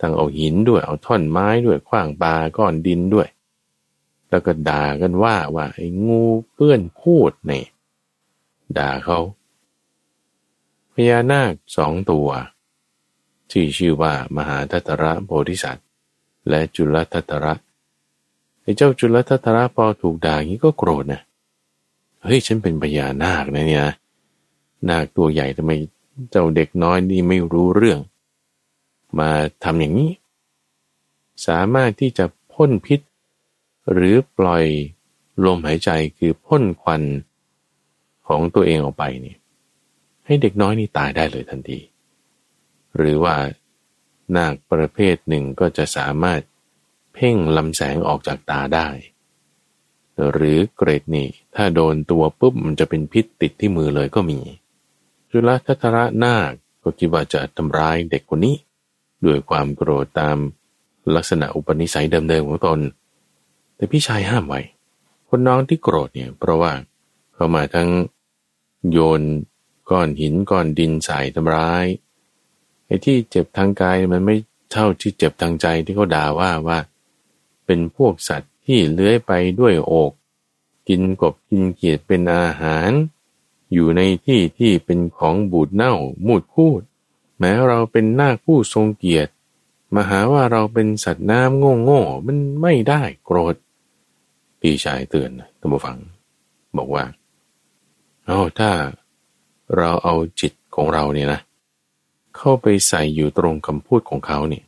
[0.00, 3.28] ทั้งเอาหินด้วยเอาท่อนไม้ด้วยขว้างปลาก้อนดินด้วย
[4.28, 6.22] แล้วก็ด่ากันว่าว่าไอ้งู
[6.52, 7.66] เปื้อนพูดเนี่ย
[8.78, 9.18] ด่าเขา
[10.92, 12.28] พญานาคสองตัว
[13.50, 15.86] ที่ชื่อว่ามหาทัตระโพธิสัตว์
[16.48, 17.54] และจุลทัตระ
[18.62, 21.22] ไอ้เจ้าจุลทัตระพอถูกด่าอย่างนี้ก็โกรธนะ
[22.22, 23.86] เฮ้ยฉันเป็นพญานาคนะเนี่ย
[24.88, 25.72] นาคตัวใหญ่ทำไม
[26.30, 28.00] เจ้าเด็กน้อยนี่ไม่รู้เรื่อง
[29.18, 29.30] มา
[29.64, 30.12] ทำอย่างนี้
[31.46, 33.00] สามารถที่จะพ่นพิษ
[33.92, 34.64] หรือปล่อย
[35.44, 37.02] ลมหายใจคือพ่นควัน
[38.26, 39.36] ของตัวเองออกไปนี่
[40.26, 41.78] ให้เด็กน้อยนี่ตายได้เลยทันที
[42.96, 43.36] หรือว่า
[44.36, 46.40] นาคประเภทหนึ่งก็จะสามารถ
[47.14, 48.88] เพ่งลำแสงออกจากตาได้
[50.32, 54.40] หรือเกรดนี่ ถ้าโดนตัวปุ๊บมันจะเป็นพิษติดที่มือเลยก็มี
[55.30, 56.50] จุลทัตระนาค
[56.82, 58.56] ก็คิดว่าจะทำร้ายเด็กคนนี้
[59.24, 60.36] ด้วยความโกรธตาม
[61.14, 62.80] ลักษณะอุปนิสัยเดิมๆของตน
[63.76, 64.60] แต่พี่ชายห้ามไว้
[65.28, 66.72] คนน้องที่โกรธเนี่ยเพราะว่า
[67.34, 67.90] เขามาทั้ง
[68.90, 69.22] โยน
[69.90, 71.86] ก้อนหินก้อนดินใส่ทำร้าย
[72.86, 74.36] ไอ้ที่เจ็บทางกายมันไม่
[74.72, 76.78] เท่าที่เจ็บทางใจที่เขาด่าว่าว่า
[77.66, 80.12] เป็นพวกสัตว์ที่เลื้อยไปด้วยอก
[80.88, 82.90] กินกบกินเกียดเป็นอาหาร
[83.72, 85.94] อยู่ในที่ที่เป็นของบูดเน่า
[86.26, 86.80] มูดพูด
[87.38, 89.32] แม้เราเป็นนาคผู้ทรงเกียรติ
[89.94, 93.54] มาหาว่าเราเป็นสัตว์น้ำโง่โง่มันไม่ได้โกรธ
[94.60, 95.96] พี่ชายเตือนท่านผู้ฟัง
[96.76, 97.04] บอกว่า
[98.26, 98.70] เอาถ้า
[99.76, 101.40] เราเอาจิตของเราเนี่ยนะ
[102.36, 104.64] เข้าไปใส่อยู่ตรงคำพูดของเขาเนี่ย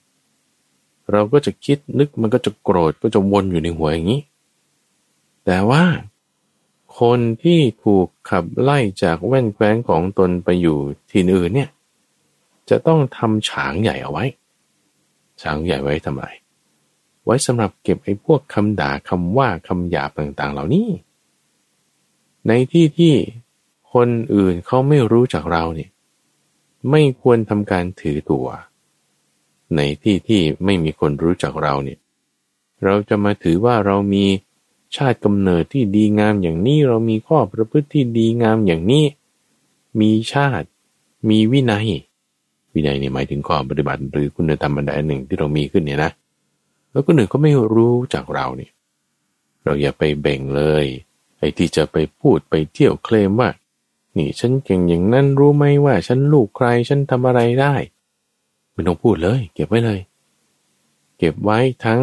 [1.12, 4.22] เราก็จะคิดนึกมันก็จะโกรธก็จะวนอยู่ในหัวอย่างนี้
[5.44, 5.82] แต่ว่า
[7.00, 10.78] คนที่ถูกขับไล่จากแว่นแคว้นของตนไปอยู่
[11.10, 11.70] ที่อื่นเนี่ย
[12.70, 14.24] จะต้องทำฉางใหญ่เอาไว้
[15.42, 16.22] ฉางใหญ่ไว้ทำไม
[17.24, 20.88] ไว้สำหรับเก็บไอ้พวกคำด่าคำว่าคำหยาบต่างๆ เหล่านี้
[22.46, 23.14] ในที่ที่
[23.92, 25.90] คนอื่นเขาไม่รู้จักเราเนี่ย
[26.90, 28.46] ไม่ควรทำการถือตัว
[29.76, 31.98] ในที่ที่ไม่มีคนรู้จักเราเนี่ย
[32.84, 34.24] เราจะมาถือว่าเรามี
[34.96, 39.04] ชาติกำเนิดที่ดีงามอย่างนี้เรามีข้อประพฤติที่ดีงามอย่างนี้
[40.00, 40.68] มีชาติ
[41.28, 41.88] มีวินัย
[42.72, 46.10] วินัยเนี่ยหมายถึงข้อปฏิบัติ หรือคุณธรรมอันใดหนึ่งที่เรามีขึ้นเนี่ยนะ
[46.90, 48.72] แล้วคนอื่นก็ไม่รู้จากเราเนี่ย
[49.64, 50.86] เราอย่าไปเบ่งเลย
[51.38, 53.50] ไอ้ที่จะไปพูดไปเที่ยวเคลมว่า
[54.16, 57.74] นี่ฉันเก่งอย่างนั้นรู้ไหมว่า ฉันลูกใครฉันทำอะไรได้
[58.72, 60.00] ไม่ต้องพูดเลย เก็บไว้เลย
[61.18, 62.00] เก็บไว้ทั้ง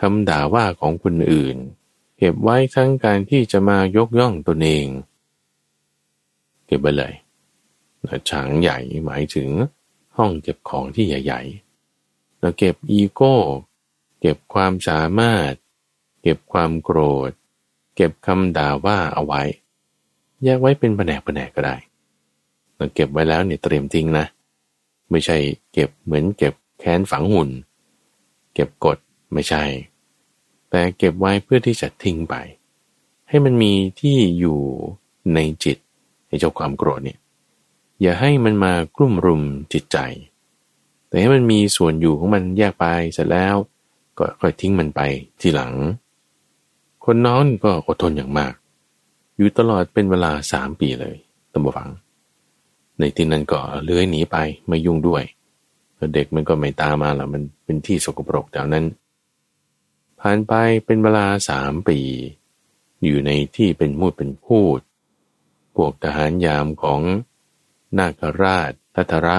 [0.00, 1.56] คำด่าว่าของคนอื่น
[2.22, 4.86] เก็บไว้ทั้งการที่จะมายกย่องตนเอง
[6.66, 7.14] เก็บไปเลย
[8.30, 9.48] ฉางใหญ่หมายถึง
[10.16, 13.36] ห้องเก็บของที่ใหญ่ๆแล้วเก็บอีโก้
[14.20, 15.52] เก็บความสามารถ
[16.22, 16.98] เก็บความโกร
[17.28, 17.30] ธ
[17.96, 19.42] เก็บคำด่าว่าเอาไว้
[20.44, 21.76] แยกไว้เป็นแผนกแผนกก็ได้
[22.76, 24.26] เราเก็บไว้แล้วเนี่ยเตรียมทิ้งนะ
[25.10, 25.36] ไม่ใช่
[25.72, 27.50] เก็บเหมือนเก็บแค้นฝังหุ่น
[28.54, 28.98] เก็บกด
[29.32, 29.62] ไม่ใช่
[30.70, 32.34] แต่เก็บไว้เพื่อที่จะทิ้งไป
[33.28, 34.58] ให้มันมีที่อยู่
[35.34, 35.76] ในจิต
[36.28, 37.18] ในเจ้าความโกรธเนี่ย
[38.02, 39.42] อย่าให้มันมากลุ่มรุม
[39.72, 39.98] จิตใจ
[41.08, 43.56] แต่ให้มันมีส่วนอยู่ของมันแยกไปเสร็จแล้ว
[44.18, 45.00] ก็ค่อยทิ้งมันไป
[45.40, 45.72] ทีหลัง
[47.04, 48.52] คนน้องก็อดทนอย่างมาก
[49.36, 51.16] อยู่ตลอดเป็นเวลาสามปีเลย
[51.52, 51.90] ตำบฟัง
[52.98, 54.36] ในที่นั้นก็เลื้อยหนีไป
[54.68, 55.22] ไม่ยุ่งด้วย
[56.14, 58.84] เด็กมันก็ไม่ตามมาแล้วมันเป็นที่สกปรกแถวนั้น
[60.20, 60.52] ผ่านไป
[60.84, 61.98] เป็นเวลาสามปี
[63.02, 64.80] อยู่ในที่เป็นมูดเป็นพูด
[65.74, 67.00] พวกทหารยามของ
[67.98, 69.36] นาคราชทัตระ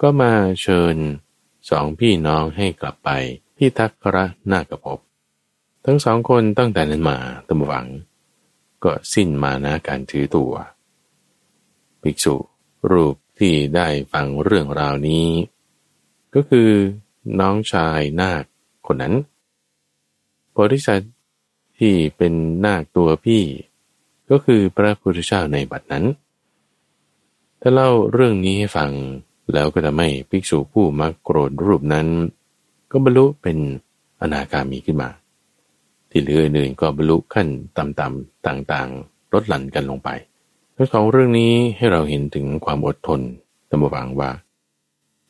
[0.00, 0.32] ก็มา
[0.62, 0.96] เชิญ
[1.70, 3.10] สองพี่น้องให้กลับไป
[3.56, 4.98] ที่ทักระนาคภพ
[5.84, 7.86] ทั้งสองคนตั้งแต่นั้นมาตมหวัง
[8.84, 10.52] ก็สิ้นมานะการถือตัว
[12.02, 12.34] ภิกษุ
[12.90, 15.28] รูปที่ได้ฟังเรื่องราวนี้
[16.34, 16.70] ก็คือ
[17.40, 18.44] น้องชายนาค
[18.86, 19.14] คนนั้น
[20.54, 21.12] โพธิสัตว์
[21.78, 22.32] ที่เป็น
[22.64, 23.42] นาคตัวพี่
[24.30, 26.04] ก็คือพระพุทธเจ้าในบัดนั้น
[27.60, 28.90] ถ้าเล่าเรื่องนี้ให้ฟัง
[29.52, 32.08] แล้วก็จะไม่ภิกษุผู้มักโกรธรูปนั้น
[32.90, 33.58] ก็บรรลุเป็น
[34.20, 35.10] อนาคามีขึ้นมา
[36.10, 40.08] ที่เหลืออื่นก็บรรลุขั้นต่ำๆต่างๆลดหลั่นกันลงไป
[40.76, 43.20] ทั้งสองเรื่องนี้ให้เราเห็นถึงความอดทน
[43.68, 44.30] ตามบังว่า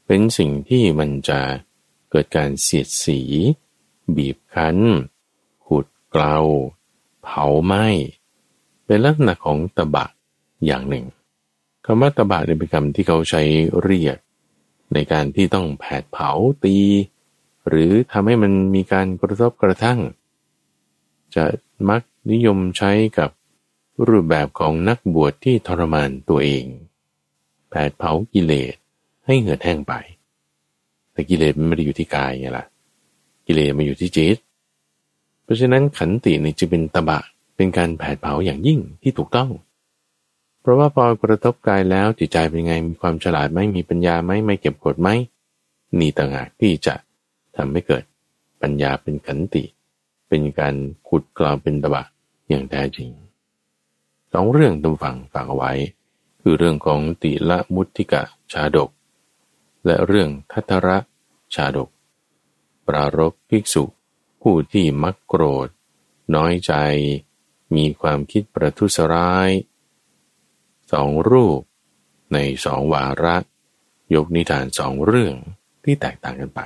[0.07, 1.41] เป็นสิ่งที่มันจะ
[2.11, 3.21] เกิดการเสียดสี
[4.17, 4.77] บีบคั้น
[6.17, 6.39] เกลา
[7.23, 7.87] เผาไหม้
[8.87, 10.07] เป็นลักษณะของตบะ
[10.67, 11.05] อย่างหนึ่ง
[11.85, 13.43] คำว่าตบะเป็นคำที่เขาใช้
[13.83, 14.19] เรียก
[14.95, 16.31] ในการที่ต้องแผดเผา
[16.65, 16.77] ตี
[17.69, 19.99] หรือทำให้มันมีการกระทบกระทั่ง
[21.35, 21.45] จะ
[21.89, 23.31] มักนิยมใช้กับ
[24.07, 26.65] รูปแบบของนักบวชที่ทรมานตัวเอง
[27.69, 28.75] แผดเผากิเลส
[29.27, 29.95] ให้เหือดแห้งไป
[31.13, 32.65] แต่กิเลสมันไม่ได้อยู่ที่กายไงล่ะ
[33.47, 34.37] กิเลสมันอยู่ที่จิต
[35.45, 37.21] เพราะฉะนั้นขันตินี่จะเป็นตบะ
[37.57, 39.51] เป็นการแผดเผาอย่างยิ่งที่ถูกต้อง
[40.61, 45.09] เพราะว่าพอกระทบกายแล้วจิตใจเป็นไงมีความฉลาดไหมมีปัญญาไหมไม่เก็บกดไหม
[45.99, 46.95] นี่ต่างหากที่จะ
[47.57, 48.05] ทำให้เกิด
[48.63, 49.65] ปัญญาเป็นขันติ
[50.29, 50.75] เป็นการ
[51.09, 52.05] ขุดกล่าวเป็นตบะ
[52.49, 53.09] อย่างแท้จริง
[54.33, 55.73] สองเรื่องตำฝังฝากเอาไว้
[56.41, 58.23] คือเรื่องของติละมุติกะ
[58.53, 58.91] ชาดก
[59.87, 60.99] และเรื่องทัตระ
[61.55, 61.89] ชาดก
[62.87, 63.85] ปรารบภิกษุ
[64.49, 65.69] ผู้ที่มักโกรธ
[66.35, 66.73] น้อยใจ
[67.77, 69.51] มีความคิดประทุษร้าย
[70.93, 71.61] สองรูป
[72.33, 73.37] ในสองวาระ
[74.15, 75.35] ยกนิทานสองเรื่อง
[75.85, 76.61] ที่แตกต่างกันไป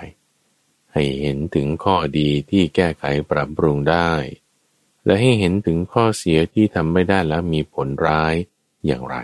[0.92, 4.12] ให้เห็นถึงข้อดีที่แก้ไขปรับปรุงได้
[5.04, 8.34] และให้เห็นถึงข้อเสียที่ทำไม่ได้แล้วมีผลร้าย
[8.86, 9.16] อย่างไร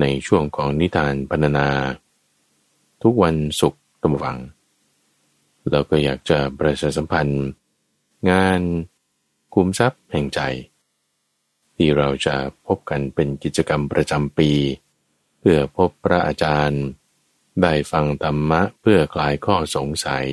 [0.00, 1.68] ในช่วงของนิทานพรรณนา
[3.02, 4.38] ทุกวันศุกร์ตมวัง
[5.70, 7.46] เราก็อยากจะประชาสัมพันธ์
[8.30, 8.60] งาน
[9.54, 10.40] คุมทรัพย์แห่งใจ
[11.76, 12.36] ที่เราจะ
[12.66, 14.50] พบกันเป็นกิจกรรมประจำปี
[15.38, 16.82] เพื่อพบพระอาจารย์
[17.62, 20.28] ได้ฟังธรรมะเพื่อคลายข้อสงสัย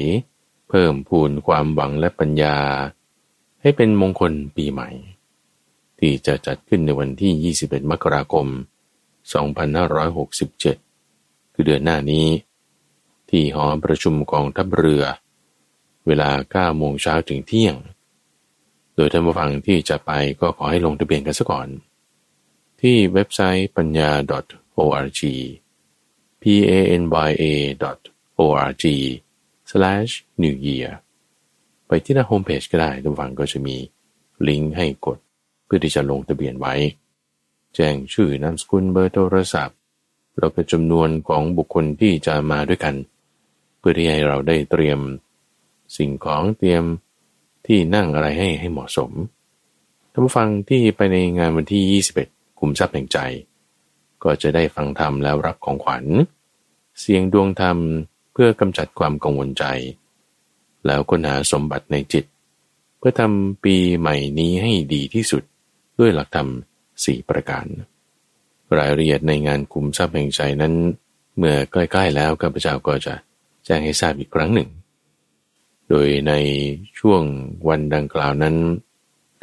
[0.69, 2.57] เพิ่มพูนความหวังและปัญญา
[3.61, 4.89] ให้เป็นมงคลปีใหม่
[5.99, 8.47] ที่จะจัดขึ้นในวันที่ 21 มกราคม
[10.15, 12.25] 2567 คือเดือนหน้านี้
[13.29, 15.03] ที่หอประชุมกองทัพเรือ
[16.07, 17.75] เวลา9โมงเช้าถึงเที่ยง
[18.95, 21.67] โดยท่านผู้ฟังที่จะไปก็ขอให้ลงทะเบียนกันซะก่อน
[22.81, 24.11] ที่เว็บไซต์ปัญญา
[24.77, 25.21] .org
[26.41, 27.45] p a n y a
[28.37, 28.85] o r g
[29.69, 30.11] slash
[30.43, 30.89] new year
[31.87, 33.75] ไปที่หน้าโฮมเพจก็ได้ทุกฝังก็จะมี
[34.47, 35.17] ลิงก์ให้กด
[35.65, 36.73] เพื่อที่จะลงทะเบียนไว้
[37.75, 39.77] แจ้งชื่อนามสกุลเบอร์โทรศัพท์
[40.39, 42.95] แล้วก็จำนวนของบุคคลที่จะมาด้วยกัน
[43.87, 44.99] พื่อที่ให้เราได้เตรียม
[45.97, 46.83] สิ่งของเตรียม
[47.65, 49.11] ที่นั่งอะไรให้ให้เหมาะสม
[50.11, 53.19] ท่านผู้ฟังที่ไปในงานวันที่ 21คุมทรัพย์แห่งใจ
[54.23, 56.05] ก็จะได้ฟังธรรมแล้วรับของขวัญ
[56.99, 57.77] เสียงดวงธรรม
[58.33, 59.63] เพื่อกำจัดความกังวลใจ
[60.85, 62.25] แล้วค้นหาสมบัติในจิต
[62.97, 65.43] เพื่อทำปีใหม่นี้ให้ดีที่สุด
[65.99, 66.49] ด้วยหลักธรรม
[67.03, 67.65] สี่ประการ
[68.77, 70.73] รายละเอียดในงานคุมทรัพย์แห่งใจนั้น
[71.37, 73.13] เมื่อใกล้ๆแล้วข้าพเจ้าก็จะ
[73.65, 74.69] แจ้งให้ทราบอีกครั้งหนึ่ง
[75.89, 76.33] โดยใน
[76.99, 77.21] ช่วง
[77.67, 78.55] วันดังกล่าวนั้น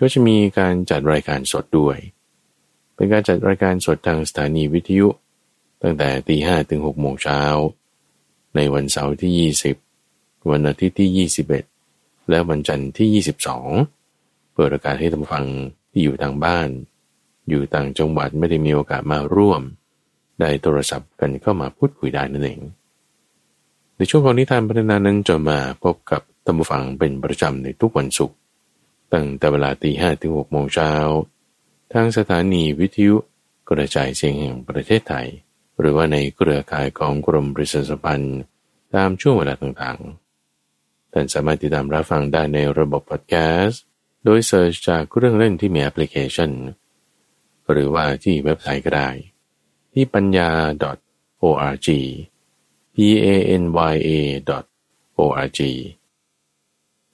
[0.01, 1.97] ก็จะมีการจัดรายการสดด้วย
[2.95, 5.09] เป็นการจัดรายการสดทางสถานีวิทยุ
[5.83, 7.41] ตั้งแต่ตีห้ถึงหกโมงเช้า
[8.57, 9.53] ในวันเสาร์ที่
[9.91, 11.29] 20 วันอาทิตย์ที่
[11.68, 13.25] 21 และวันจันทร์ที่
[13.93, 15.47] 22 เปิดโอกาสให้ท่านฟัง
[15.91, 16.68] ที่อยู่ทางบ้าน
[17.49, 19.62] อยู่ต่างจังหวัดไม่ได้มีโอกาสมาร่วม
[20.41, 22.61] ได้โทรศัพท์กันเข้ามาพูดคุยได้นั่นเอง
[24.03, 28.36] ในช่วงของนิทานพัฒนานั้นจะมาพบกับท่านฟังเป็นประจำในทุกวันศุกร์
[29.12, 30.92] ตั้งแต่เวลาตีห้ถึงหกโมงเช้า
[31.92, 33.16] ทางสถานีวิทยุ
[33.70, 35.28] กระจายเสียงแห่งประเทศไทย
[35.78, 38.38] หรือว่าในเครือข่ายของกรมบริษัทสัมพันธ์
[38.94, 43.82] ตามช่วงเวลาต่างๆ ท่านสามารถติดตามรับฟังได้ในระบบพอดแคสต์
[44.24, 46.50] โดยเสิร์ชจากเครื่องเล่นที่มีแอปพลิเคชัน
[47.70, 49.09] หรือว่าที่เว็บไซต์ก็ได้
[49.92, 50.50] ที่ปัญญา
[51.42, 51.88] .org
[52.95, 53.26] p a
[53.62, 54.11] n y a
[55.18, 55.61] .org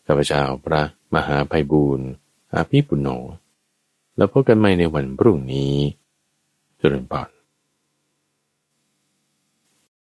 [0.07, 0.83] ข้าพเจ้าพระ
[1.15, 2.09] มหาภัยบูรณ์
[2.55, 3.09] อาภีปุณโญ
[4.17, 5.75] แล้วพบกันใหม่ในวันพรุ่งนี้
[6.81, 7.29] จุลปอน